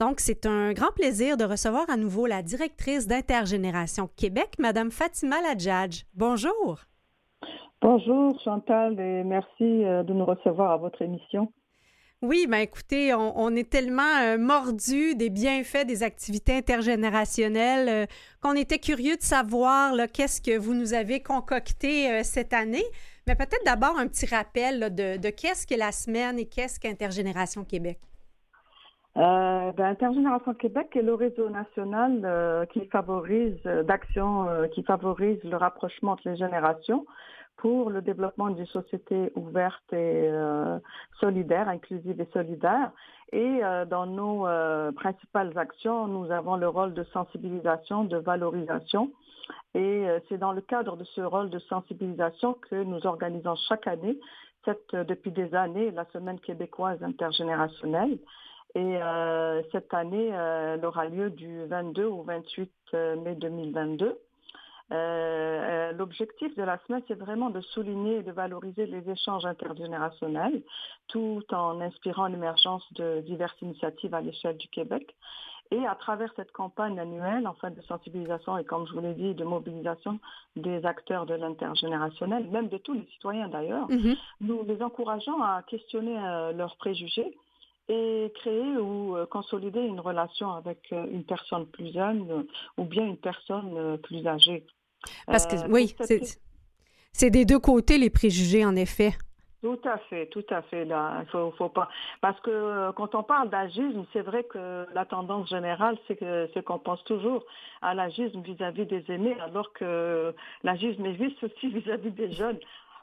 [0.00, 5.40] Donc, c'est un grand plaisir de recevoir à nouveau la directrice d'Intergénération Québec, Madame Fatima
[5.42, 6.06] Ladjadj.
[6.14, 6.80] Bonjour.
[7.80, 11.52] Bonjour Chantal et merci euh, de nous recevoir à votre émission.
[12.22, 18.06] Oui, bien écoutez, on, est tellement euh, mordu des bienfaits des activités intergénérationnelles euh,
[18.42, 22.84] qu'on était curieux de savoir qu'est-ce que vous nous avez concocté euh, cette année.
[23.26, 27.98] Mais peut-être d'abord un petit rappel de, qu'est-ce que la semaine et qu'est-ce qu'Intergénération Québec?
[29.14, 36.28] Ben, Intergénération Québec est le réseau national qui favorise d'action qui favorise le rapprochement entre
[36.28, 37.06] les générations
[37.56, 40.78] pour le développement d'une société ouverte et euh,
[41.20, 42.90] solidaire, inclusive et solidaire.
[43.32, 49.10] Et euh, dans nos euh, principales actions, nous avons le rôle de sensibilisation, de valorisation.
[49.74, 54.18] Et c'est dans le cadre de ce rôle de sensibilisation que nous organisons chaque année,
[54.64, 58.18] cette, depuis des années, la Semaine québécoise intergénérationnelle.
[58.74, 58.98] Et
[59.70, 62.72] cette année, elle aura lieu du 22 au 28
[63.22, 64.18] mai 2022.
[64.92, 69.44] Euh, euh, l'objectif de la semaine, c'est vraiment de souligner et de valoriser les échanges
[69.44, 70.62] intergénérationnels,
[71.08, 75.14] tout en inspirant l'émergence de diverses initiatives à l'échelle du Québec.
[75.72, 79.14] Et à travers cette campagne annuelle, en fait, de sensibilisation et, comme je vous l'ai
[79.14, 80.20] dit, de mobilisation
[80.54, 84.16] des acteurs de l'intergénérationnel, même de tous les citoyens d'ailleurs, mm-hmm.
[84.42, 87.36] nous les encourageons à questionner euh, leurs préjugés
[87.88, 92.44] et créer ou consolider une relation avec une personne plus jeune
[92.76, 94.66] ou bien une personne plus âgée.
[95.26, 95.94] Parce que, euh, oui,
[97.12, 99.12] c'est des deux côtés les préjugés, en effet.
[99.62, 100.84] Tout à fait, tout à fait.
[100.84, 101.88] Là, faut, faut pas.
[102.20, 106.48] Parce que euh, quand on parle d'agisme, c'est vrai que la tendance générale, c'est que
[106.52, 107.42] c'est qu'on pense toujours
[107.82, 112.58] à l'agisme vis-à-vis des aînés, alors que l'agisme existe aussi vis-à-vis des jeunes.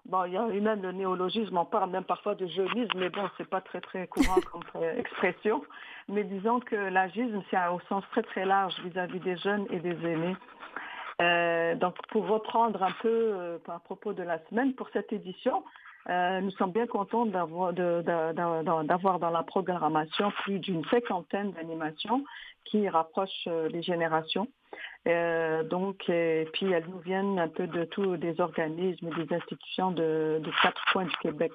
[0.06, 3.10] Bon, il y a eu même le néologisme, on parle même parfois de jeunisme, mais
[3.10, 5.64] bon, c'est pas très très courant comme expression.
[6.08, 9.98] Mais disons que l'agisme, c'est au sens très très large vis-à-vis des jeunes et des
[10.06, 10.36] aînés.
[11.22, 15.64] Euh, donc, pour reprendre un peu euh, à propos de la semaine, pour cette édition,
[16.10, 22.26] euh, nous sommes bien contents d'avoir dans la programmation plus d'une cinquantaine d'animations
[22.66, 24.48] qui rapprochent les générations.
[25.06, 29.92] donc, et puis elles nous viennent un peu de tous des organismes et des institutions
[29.92, 31.54] de, de quatre coins du Québec.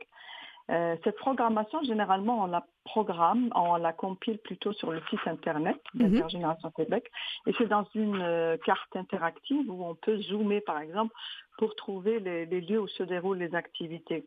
[0.70, 5.80] Euh, cette programmation, généralement, on la programme, on la compile plutôt sur le site Internet
[5.94, 6.84] d'Intergénération mhm.
[6.84, 7.10] Québec.
[7.46, 11.14] Et c'est dans une euh, carte interactive où on peut zoomer, par exemple,
[11.56, 14.26] pour trouver les, lieux où se déroulent les activités.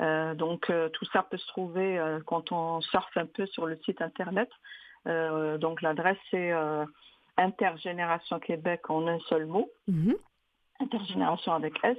[0.00, 4.00] Euh, donc, tout ça peut se trouver quand on surfe un peu sur le site
[4.00, 4.48] Internet.
[5.04, 6.52] donc, l'adresse, c'est
[7.36, 9.70] Intergénération Québec en un seul mot.
[9.88, 10.16] Mhm.
[10.80, 11.98] Intergénération avec S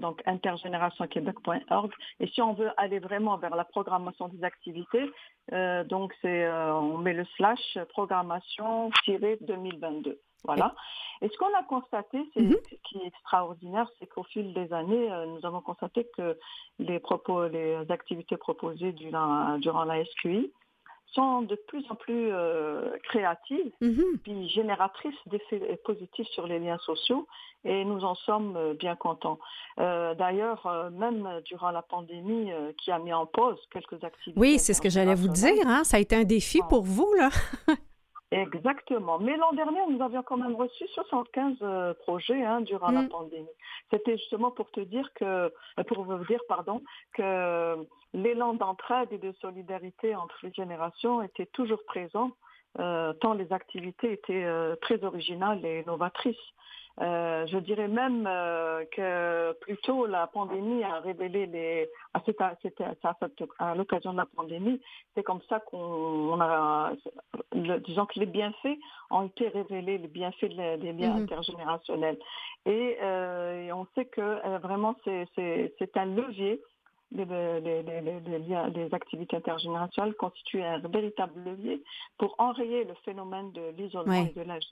[0.00, 1.92] donc intergénérationquebec.org.
[2.20, 5.10] Et si on veut aller vraiment vers la programmation des activités,
[5.52, 10.18] euh, donc c'est euh, on met le slash programmation-2022.
[10.44, 10.72] Voilà.
[11.20, 15.10] Et ce qu'on a constaté, c'est ce qui est extraordinaire, c'est qu'au fil des années,
[15.10, 16.38] euh, nous avons constaté que
[16.78, 20.52] les propos, les activités proposées durant, durant la SQI
[21.14, 24.04] sont de plus en plus euh, créatives, mhm.
[24.22, 27.26] puis génératrices d'effets positifs sur les liens sociaux,
[27.64, 29.38] et nous en sommes euh, bien contents.
[29.80, 34.38] Euh, d'ailleurs, même durant la pandémie qui a mis en pause quelques activités.
[34.38, 35.66] Oui, c'est ce que j'allais vous dire.
[35.66, 35.84] Hein?
[35.84, 37.30] Ça a été un défi pour vous, là.
[38.30, 39.18] Exactement.
[39.18, 43.08] Mais l'an dernier, nous avions quand même reçu 75 euh, projets hein, durant la mm.
[43.08, 43.46] pandémie.
[43.90, 46.82] C'était justement pour te dire que, euh, pour vous dire, pardon,
[47.14, 52.32] que l'élan d'entraide et de solidarité entre les générations était toujours présent,
[52.78, 54.46] euh, tant les activités étaient
[54.82, 56.36] très originales et novatrices.
[57.00, 62.20] Euh, je dirais même euh, que plutôt la pandémie a révélé les à,
[63.58, 64.80] à, l'occasion de la pandémie,
[65.14, 66.92] c'est comme ça qu'on a
[67.54, 68.78] disons que les bienfaits
[69.10, 71.22] ont été révélés, les bienfaits des liens mhm.
[71.22, 72.18] intergénérationnels.
[72.66, 76.60] Euh, et, on sait que vraiment c'est un levier
[77.12, 81.82] les, les, activités intergénérationnelles constituent un véritable levier
[82.18, 84.66] pour enrayer le phénomène de l'isolement et de l'âge.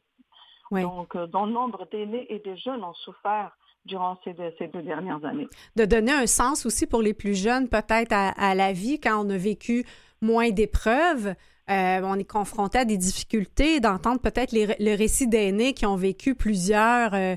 [0.70, 4.82] Donc, euh, dont nombre d'aînés et de jeunes ont souffert durant ces deux, ces deux,
[4.82, 5.48] dernières années.
[5.76, 9.30] De donner un sens aussi pour les plus jeunes, peut-être à, la vie, quand on
[9.30, 9.84] a vécu
[10.20, 11.34] moins d'épreuves.
[11.68, 16.34] Euh, on est confronté à des difficultés, d'entendre peut-être le récit d'aînés qui ont vécu
[16.34, 17.34] plusieurs euh,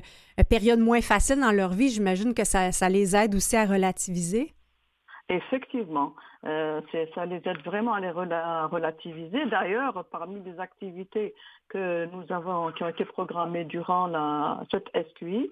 [0.48, 1.88] périodes moins faciles dans leur vie.
[1.88, 4.54] J'imagine que ça, ça, les aide aussi à relativiser.
[5.28, 6.14] Effectivement.
[6.42, 9.46] Ça les aide vraiment à les relativiser.
[9.46, 11.34] D'ailleurs, parmi les activités
[11.68, 15.50] que nous avons, qui ont été programmées durant la, cette SQI,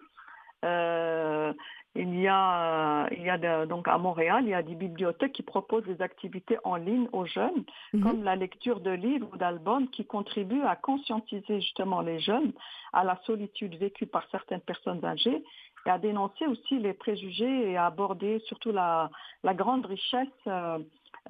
[1.99, 5.43] il y a, il y a donc à Montréal, il y a des bibliothèques qui
[5.43, 8.03] proposent des activités en ligne aux jeunes, mhm.
[8.03, 12.53] comme la lecture de livres ou d'albums qui contribuent à conscientiser justement les jeunes
[12.93, 15.43] à la solitude vécue par certaines personnes âgées
[15.87, 19.11] et à dénoncer aussi les préjugés et à aborder surtout la,
[19.43, 20.79] la grande richesse euh,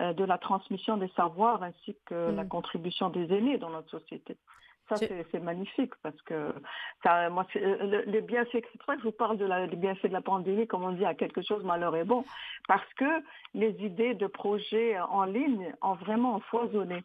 [0.00, 2.48] euh, de la transmission des savoirs ainsi que la mhm.
[2.48, 4.36] contribution des aînés dans notre société.
[4.88, 6.54] Ça, c'est magnifique parce que
[7.02, 9.76] ça, moi, euh, les bienfaits, c'est pour ça que je vous parle de la, des
[9.76, 12.24] bienfaits de la pandémie, comme on dit, à quelque chose malheur est bon,
[12.66, 13.22] parce que
[13.52, 17.02] les idées de projets en ligne ont vraiment foisonné.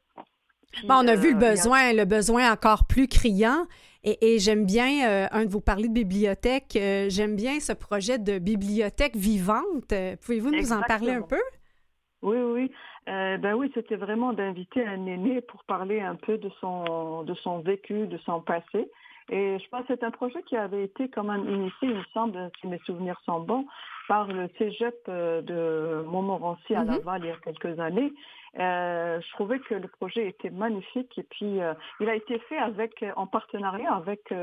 [0.90, 3.66] On a vu le euh, besoin, le besoin encore plus criant.
[4.06, 8.38] Et, j'aime bien, euh, un de vous parler de bibliothèque, j'aime bien ce projet de
[8.38, 9.94] bibliothèque vivante.
[10.26, 11.40] Pouvez-vous nous en parler un peu?
[12.22, 12.72] Oui, oui.
[13.10, 17.34] Euh, ben oui, c'était vraiment d'inviter un aîné pour parler un peu de son, de
[17.36, 18.90] son vécu, de son passé.
[19.30, 22.04] Et je pense que c'est un projet qui avait été quand même initié, il me
[22.14, 23.66] semble, si mes souvenirs sont bons,
[24.08, 26.98] par le cégep euh, de Montmorency à mm-hmm.
[26.98, 28.14] Laval il y a quelques années.
[28.60, 32.58] Euh, je trouvais que le projet était magnifique et puis euh, il a été fait
[32.58, 34.34] avec en partenariat avec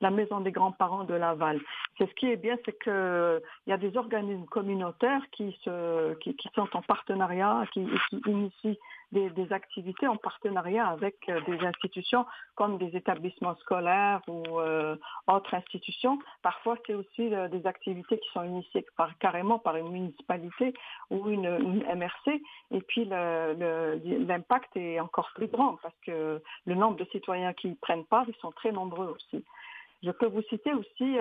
[0.00, 1.60] la Maison des grands-parents de Laval.
[1.98, 6.14] C'est ce qui est bien, c'est que il y a des organismes communautaires qui se
[6.14, 8.78] qui, qui sont en partenariat, qui, qui initient
[9.12, 14.96] des, activités en partenariat avec euh, des institutions comme des établissements scolaires ou euh,
[15.26, 16.18] autres institutions.
[16.42, 20.74] Parfois, c'est aussi euh, des activités qui sont initiées par, carrément par une municipalité
[21.10, 21.48] ou une,
[21.94, 22.40] MRC.
[22.70, 27.74] Et puis, l'impact est encore plus grand parce que le nombre de citoyens qui y
[27.76, 29.44] prennent part, ils sont très nombreux aussi.
[30.02, 31.18] Je peux vous citer aussi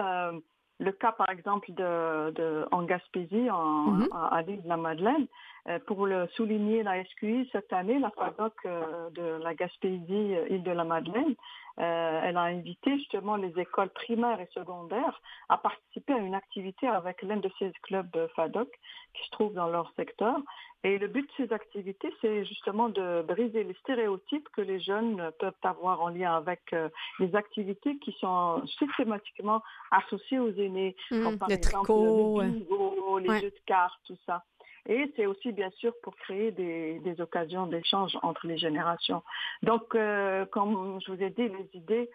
[0.84, 4.10] le cas, par exemple, de, en Gaspésie, en, mhm.
[4.14, 5.28] à l'île de la Madeleine,
[5.70, 10.48] euh, pour le souligner la SQI cette année, la FADOC euh, de la Gaspésie, euh,
[10.50, 11.36] île de la Madeleine,
[11.78, 17.22] elle a invité justement les écoles primaires et secondaires à participer à une activité avec
[17.24, 18.70] l'un de ces clubs FADOC
[19.14, 20.38] qui se trouve dans leur secteur.
[20.84, 25.32] Et le but de ces activités, c'est justement de briser les stéréotypes que les jeunes
[25.40, 26.76] peuvent avoir en lien avec
[27.20, 29.62] les activités qui sont systématiquement
[29.92, 34.44] associées aux aînés, mmh, comme par exemple le bingo, les jeux de cartes, tout ça.
[34.86, 39.24] Et c'est aussi bien sûr pour créer des, occasions d'échange entre les générations.
[39.62, 42.10] Donc, euh, comme je vous ai dit, les idées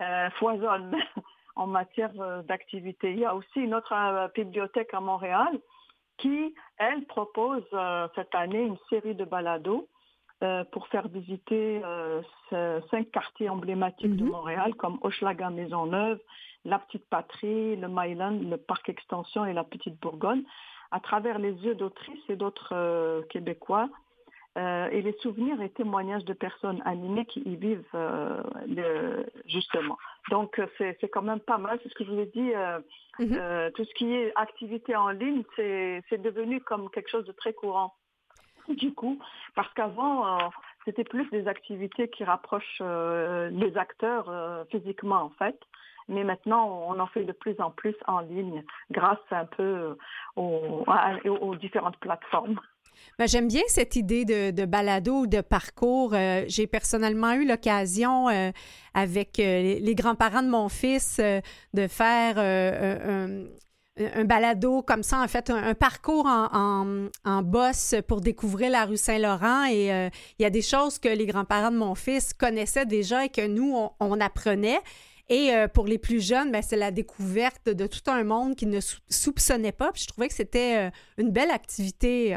[0.00, 0.96] euh, foisonnent
[1.56, 3.12] en matière euh, d'activité.
[3.12, 3.94] Il y a aussi une autre
[4.34, 5.58] bibliothèque à Montréal
[6.16, 7.64] qui, elle, propose
[8.14, 9.88] cette année une série de balados
[10.72, 11.80] pour faire visiter
[12.90, 14.30] cinq quartiers emblématiques de mhm.
[14.30, 16.20] Montréal comme Hochelaga Maisonneuve,
[16.64, 20.44] La Petite Patrie, le Myland, le Parc Extension et la Petite Bourgogne
[20.94, 23.88] à travers les yeux d'autrices et d'autres euh, Québécois.
[24.56, 29.98] Euh, et les souvenirs et témoignages de personnes animées qui y vivent euh, justement.
[30.30, 32.52] Donc c'est quand même pas mal, c'est ce que je vous ai dit,
[33.18, 33.72] mm-hmm.
[33.72, 37.94] tout ce qui est activité en ligne, c'est devenu comme quelque chose de très courant.
[38.68, 39.18] Du coup,
[39.56, 40.38] parce qu'avant,
[40.84, 45.58] c'était plus des activités qui rapprochent les acteurs physiquement en fait
[46.08, 49.96] mais maintenant, on en fait de plus en plus en ligne grâce un peu
[50.36, 52.58] aux, différentes plateformes.
[53.18, 56.14] Ben, J'aime bien cette idée de, balado, de parcours.
[56.14, 58.50] Euh, j'ai personnellement eu l'occasion euh,
[58.92, 61.20] avec euh, les grands-parents de mon fils
[61.74, 68.70] de faire un, balado comme ça, en fait, un, parcours en, en, bosse pour découvrir
[68.70, 69.66] la rue Saint-Laurent.
[69.70, 69.86] Et
[70.38, 73.46] il y a des choses que les grands-parents de mon fils connaissaient déjà et que
[73.46, 74.80] nous, on apprenait.
[75.28, 78.70] Et euh, pour les plus jeunes, ben, c'est la découverte de tout un monde qu'ils
[78.70, 79.90] ne soupçonnaient pas.
[79.94, 82.36] Je trouvais que c'était euh, une belle activité.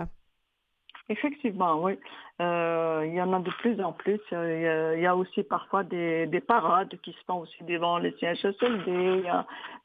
[1.10, 2.00] Effectivement, oui.
[2.40, 4.20] Euh, il y en a de plus en plus.
[4.32, 9.24] Il y a, aussi parfois des, parades qui se font aussi devant les CHSLD.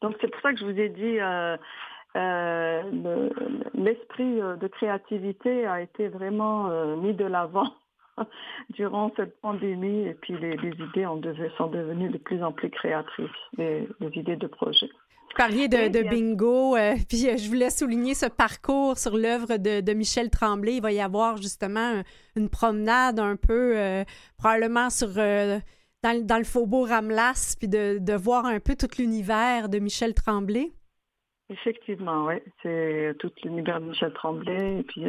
[0.00, 1.18] Donc c'est pour ça que je vous ai dit,
[3.74, 7.72] l'esprit de créativité a été vraiment mis de l'avant
[8.71, 11.07] durant cette pandémie et puis les, idées
[11.57, 14.89] sont devenues de plus en plus créatrices, les, idées de projet.
[14.89, 19.93] Vous parliez de, bingo, euh, puis euh, je voulais souligner ce parcours sur l'œuvre de,
[19.95, 20.77] Michel Tremblay.
[20.77, 22.03] Il va y avoir justement
[22.37, 24.05] une promenade un peu, euh,
[24.37, 30.13] probablement sur dans, le faubourg Ramlas, puis de, voir un peu tout l'univers de Michel
[30.13, 30.73] Tremblay.
[31.49, 32.35] Effectivement, oui.
[32.63, 34.81] C'est tout l'univers de Michel Tremblay.
[34.81, 35.05] Et puis,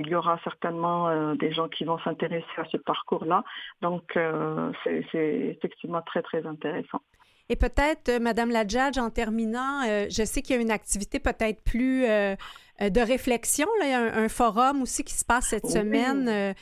[0.00, 3.44] il y aura certainement euh, des gens qui vont s'intéresser à ce parcours-là.
[3.80, 7.00] Donc, euh, c'est effectivement très, très intéressant.
[7.48, 11.20] Et peut-être, euh, Madame la Judge, en terminant, je sais qu'il y a une activité
[11.20, 13.68] peut-être plus de réflexion.
[13.80, 13.86] Là.
[13.86, 16.54] Il y a un, forum aussi qui se passe cette semaine.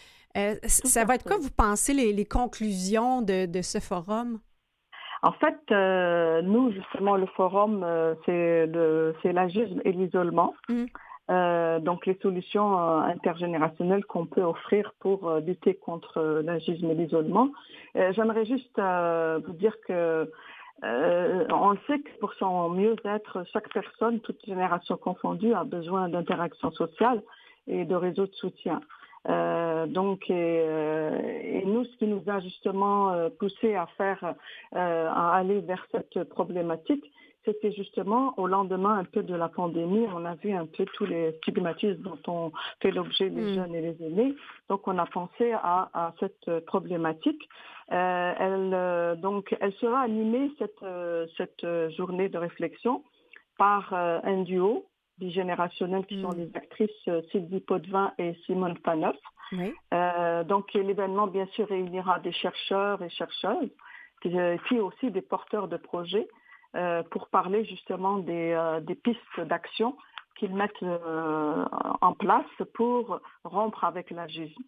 [0.67, 4.41] ça va être quoi, vous pensez, les, conclusions de, ce forum?
[5.23, 5.71] En fait,
[6.43, 7.87] nous, justement, le forum,
[8.27, 8.67] c'est
[9.33, 10.53] l'agisme et l'isolement.
[10.69, 10.87] Mmh.
[11.31, 16.95] Euh, donc les solutions euh, intergénérationnelles qu'on peut offrir pour euh, lutter contre l'agisme et
[16.95, 17.51] l'isolement.
[17.95, 20.31] J'aimerais juste vous dire que
[20.83, 26.73] on le sait que pour son mieux-être, chaque personne, toute génération confondue, a besoin d'interaction
[26.73, 27.23] sociale
[27.69, 28.81] et de réseaux de soutien.
[29.29, 34.35] donc, et, nous, ce qui nous a justement poussé à faire,
[34.73, 37.05] à aller vers cette problématique,
[37.45, 41.07] c'était justement au lendemain un peu de la pandémie, on a vu un peu tous
[41.07, 43.55] les stigmatismes dont ont fait l'objet les mm.
[43.55, 44.35] jeunes et les aînés.
[44.69, 47.49] Donc on a pensé à, cette problématique.
[47.91, 51.67] Euh, elle, euh, donc elle sera animée cette, euh, cette
[51.97, 53.03] journée de réflexion
[53.59, 54.87] par un duo
[55.19, 56.39] bigénérationnel qui sont mm.
[56.39, 59.17] les actrices Sylvie Potvin et Simone Panoff.
[60.47, 63.71] donc l'événement bien sûr réunira des chercheurs et chercheuses,
[64.21, 66.29] puis aussi des porteurs de projets.
[66.75, 69.95] Euh, pour parler justement des, euh, des pistes d'action
[70.37, 71.67] qu'ils mettent euh,
[72.01, 74.63] en place pour rompre avec l'agisme.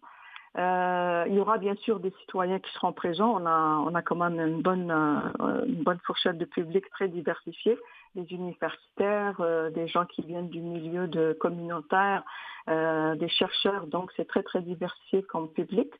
[0.55, 3.41] il y aura bien sûr des citoyens qui seront présents.
[3.41, 7.75] On a, on a quand même une bonne, une bonne fourchette de public très diversifié.
[8.13, 9.41] Des universitaires,
[9.73, 12.23] des gens qui viennent du milieu de communautaire,
[12.67, 13.87] des chercheurs.
[13.87, 15.91] Donc c'est très très diversifié comme public.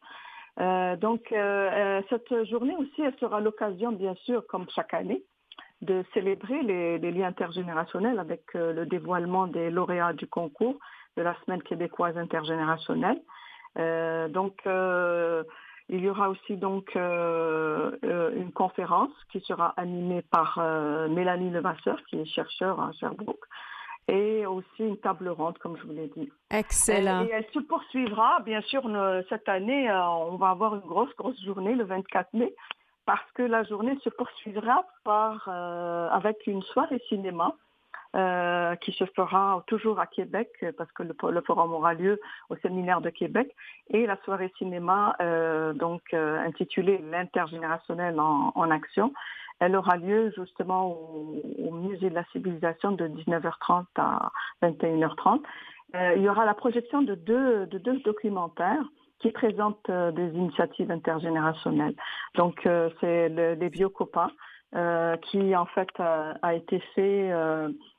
[0.58, 1.34] donc
[2.10, 5.26] cette journée aussi, elle sera l'occasion, bien sûr, comme chaque année,
[5.82, 10.78] de célébrer les, liens intergénérationnels avec euh, le dévoilement des lauréats du concours
[11.18, 13.22] de la Semaine québécoise intergénérationnelle.
[13.78, 15.44] Euh, donc, euh,
[15.90, 20.58] il y aura aussi donc une conférence qui sera animée par
[21.10, 23.46] Mélanie Levasseur, qui est chercheure à Sherbrooke,
[24.08, 26.32] et aussi une table ronde, comme je vous l'ai dit.
[26.50, 27.26] Excellent.
[27.26, 28.90] Et elle se poursuivra, bien sûr,
[29.30, 32.56] cette année, on va avoir une grosse, grosse journée le 24 mai
[33.06, 37.56] parce que la journée se poursuivra par, euh, avec une soirée cinéma
[38.16, 43.02] euh, qui se fera toujours à Québec, parce que le, forum aura lieu au séminaire
[43.02, 43.54] de Québec,
[43.90, 49.14] et la soirée cinéma, euh, donc intitulée L'intergénérationnel en, action,
[49.60, 54.32] elle aura lieu justement au, musée de la civilisation de 19h30 à
[54.64, 55.42] 21h30.
[56.16, 58.86] il y aura la projection de deux, de deux documentaires
[59.20, 61.96] qui présente euh, des initiatives intergénérationnelles.
[62.36, 64.32] Donc, euh, c'est les vieux copains.
[64.74, 67.32] Euh, qui en fait a été fait.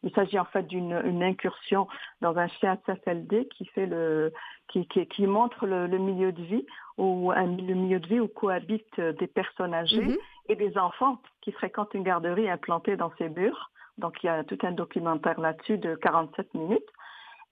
[0.02, 1.86] il s'agit en fait d'une incursion
[2.20, 4.34] dans un chien CFLD qui fait le
[4.68, 6.66] qui, qui, montre le, milieu de vie
[6.98, 10.18] ou un, le milieu de vie où cohabitent des personnes âgées mm-hmm.
[10.50, 13.70] et des enfants qui fréquentent une garderie implantée dans ces murs.
[13.96, 16.90] Donc il y a tout un documentaire là-dessus de 47 minutes.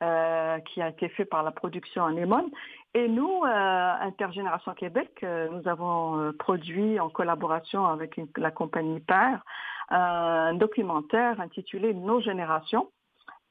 [0.03, 2.51] Euh, qui a été fait par la production Anémone.
[2.95, 9.45] Et nous, euh, Intergénération Québec, euh, nous avons produit en collaboration avec la compagnie Père
[9.91, 12.91] un documentaire intitulé Nos générations.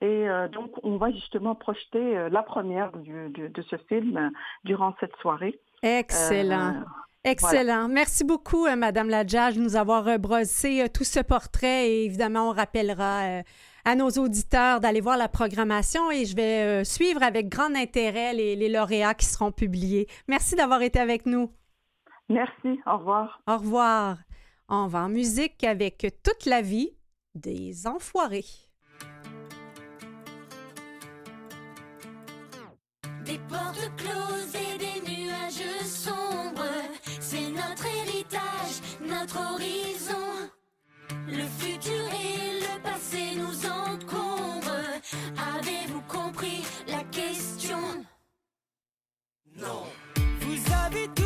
[0.02, 4.32] Et donc, on va justement projeter la première de ce film
[4.66, 5.58] durant cette soirée.
[5.82, 6.84] Excellent.
[7.24, 7.88] Excellent.
[7.88, 11.88] Merci beaucoup, Madame Ladjage, de nous avoir brossé tout ce portrait.
[11.88, 13.44] Et évidemment, on rappellera
[13.86, 18.34] à nos auditeurs d'aller voir la programmation et je vais euh, suivre avec grand intérêt
[18.34, 20.08] les, lauréats qui seront publiés.
[20.28, 21.52] Merci d'avoir été avec nous.
[22.30, 22.80] Merci.
[22.86, 23.42] Au revoir.
[23.48, 24.18] Au revoir.
[24.70, 26.92] On va en musique avec toute la vie
[27.36, 28.46] des enfoirés.
[33.26, 36.64] Des portes closes et des nuages sombres,
[37.20, 40.50] c'est notre héritage, notre horizon.
[41.28, 42.43] Le futur et
[49.66, 51.23] Vous avez tout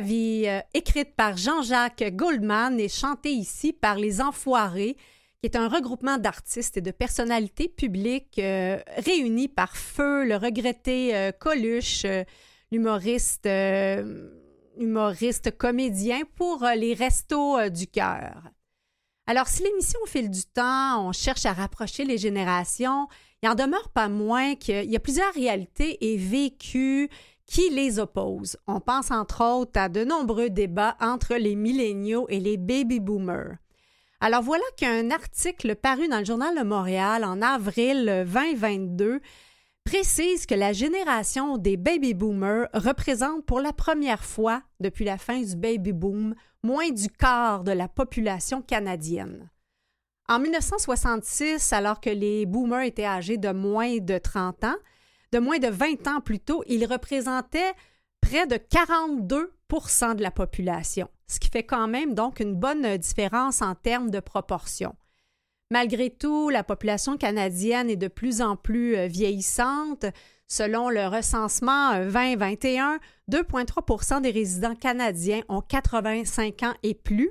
[0.00, 4.96] vie, euh, écrite par Jean-Jacques Goldman et chantée ici par Les Enfoirés,
[5.40, 11.14] qui est un regroupement d'artistes et de personnalités publiques euh, réunis par Feu, le regretté
[11.14, 12.06] euh, Coluche,
[12.70, 13.48] l'humoriste
[14.78, 18.32] humoriste comédien pour les restos du cœur.
[19.26, 23.06] Alors, si l'émission au fil du temps, on cherche à rapprocher les générations,
[23.42, 27.08] il en demeure pas moins qu'il y a plusieurs réalités et vécus
[27.52, 28.56] qui les opposent.
[28.66, 33.58] On pense entre autres à de nombreux débats entre les milléniaux et les baby boomers.
[34.20, 39.20] Alors voilà qu'un article paru dans le Journal de Montréal en avril 2022
[39.84, 45.42] précise que la génération des baby boomers représente pour la première fois depuis la fin
[45.42, 49.50] du baby boom moins du quart de la population canadienne.
[50.26, 54.76] En 1966, alors que les boomers étaient âgés de moins de 30 ans,
[55.32, 57.72] de moins de 20 ans plus tôt, ils représentaient
[58.20, 63.62] près de 42% de la population, ce qui fait quand même donc une bonne différence
[63.62, 64.94] en termes de proportion.
[65.72, 70.04] Malgré tout, la population canadienne est de plus en plus euh, vieillissante.
[70.46, 77.30] Selon le recensement euh, 2021, 2,3% des résidents canadiens ont 85 ans et plus,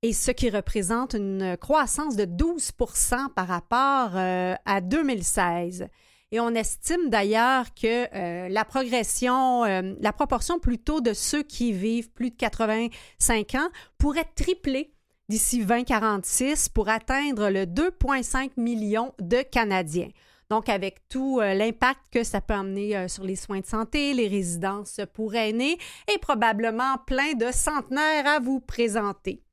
[0.00, 5.86] et ce qui représente une croissance de 12% par rapport euh, à 2016.
[6.32, 11.72] Et on estime d'ailleurs que euh, la progression, euh, la proportion plutôt de ceux qui
[11.72, 14.92] vivent plus de 85 ans pourrait tripler
[15.28, 20.08] d'ici 2046 pour atteindre le 2,5 millions de Canadiens.
[20.50, 24.28] Donc, avec tout euh, l'impact que ça peut amener sur les soins de santé, les
[24.28, 25.78] résidences pour aînés
[26.12, 29.45] et probablement plein de centenaires à vous présenter.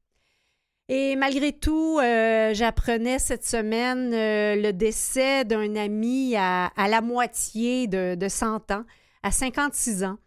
[0.96, 7.88] Et malgré tout, euh, j'apprenais cette semaine euh, le décès d'un ami à, la moitié
[7.88, 8.84] de, de 100 ans,
[9.24, 10.20] à 56 ans.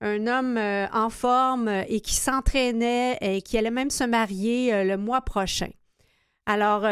[0.00, 4.96] Un homme euh, en forme et qui s'entraînait et qui allait même se marier le
[4.96, 5.70] mois prochain.
[6.46, 6.82] Alors,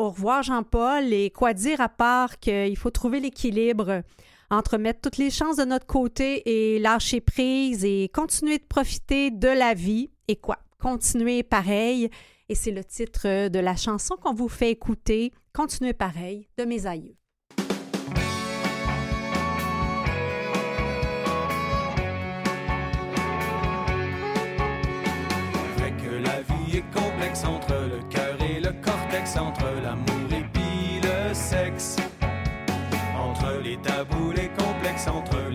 [0.00, 4.02] au revoir Jean-Paul et quoi dire à part qu'il faut trouver l'équilibre
[4.50, 9.30] entre mettre toutes les chances de notre côté et lâcher prise et continuer de profiter
[9.30, 12.10] de la vie et quoi, continuer pareil.
[12.48, 16.86] Et c'est le titre de la chanson qu'on vous fait écouter, Continuer pareil, de mes
[16.86, 17.16] aïeux.
[25.76, 30.44] Vrai que la vie est complexe entre le cœur et le cortex, entre l'amour et
[30.52, 31.96] puis le sexe.
[33.18, 35.45] Entre les tabous, les complexes, entre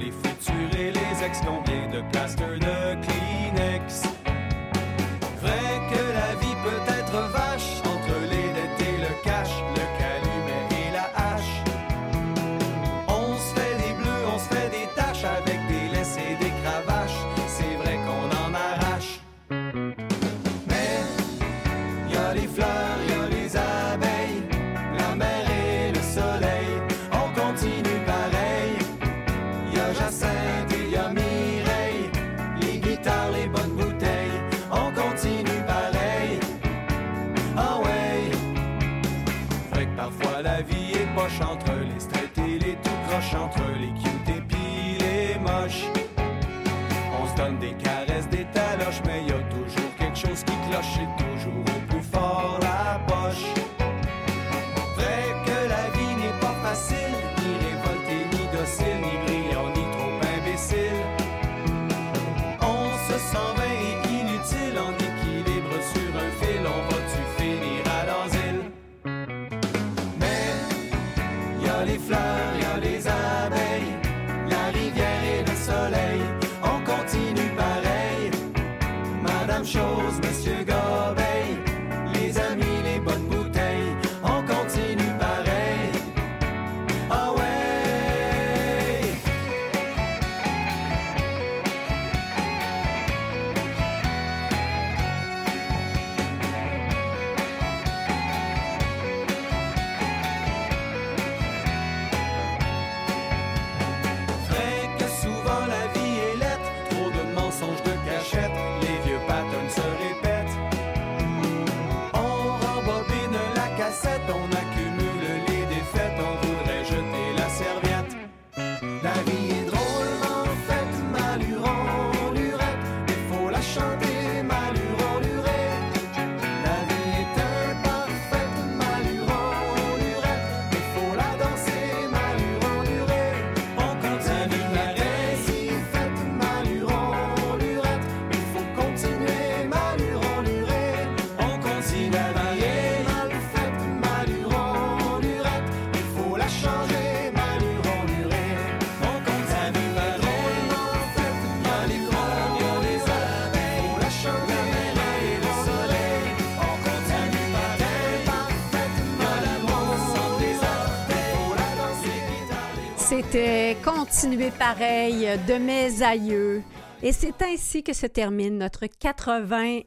[164.11, 166.63] Continuer pareil de mes aïeux.
[167.01, 169.85] Et c'est ainsi que se termine notre 93e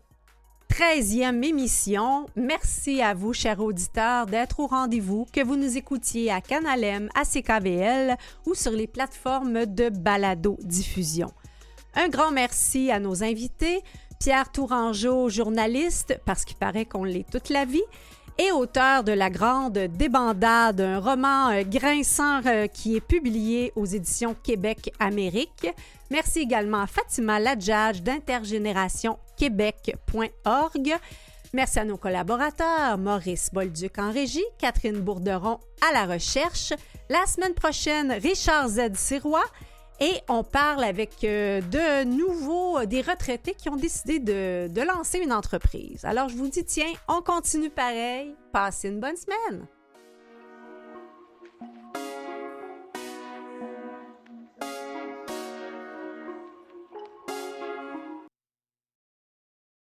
[1.44, 2.24] émission.
[2.34, 7.26] Merci à vous, chers auditeurs, d'être au rendez-vous, que vous nous écoutiez à Canalem, à
[7.26, 8.16] CKVL
[8.46, 11.30] ou sur les plateformes de balado-diffusion.
[11.94, 13.82] Un grand merci à nos invités,
[14.20, 17.84] Pierre Tourangeau, journaliste, parce qu'il paraît qu'on l'est toute la vie,
[18.38, 23.86] et auteur de La Grande Débandade, un roman euh, grinçant euh, qui est publié aux
[23.86, 25.68] éditions Québec-Amérique.
[26.10, 30.94] Merci également à Fatima Ladjadj d'Intergénération Québec.org.
[31.52, 36.72] Merci à nos collaborateurs, Maurice Bolduc en régie, Catherine Bourderon à la recherche.
[37.08, 38.94] La semaine prochaine, Richard Z.
[38.94, 39.44] Sirois
[40.00, 44.80] et on parle avec euh, de nouveaux, euh, des retraités qui ont décidé de, de
[44.82, 46.04] lancer une entreprise.
[46.04, 48.34] Alors je vous dis, tiens, on continue pareil.
[48.52, 49.66] Passez une bonne semaine.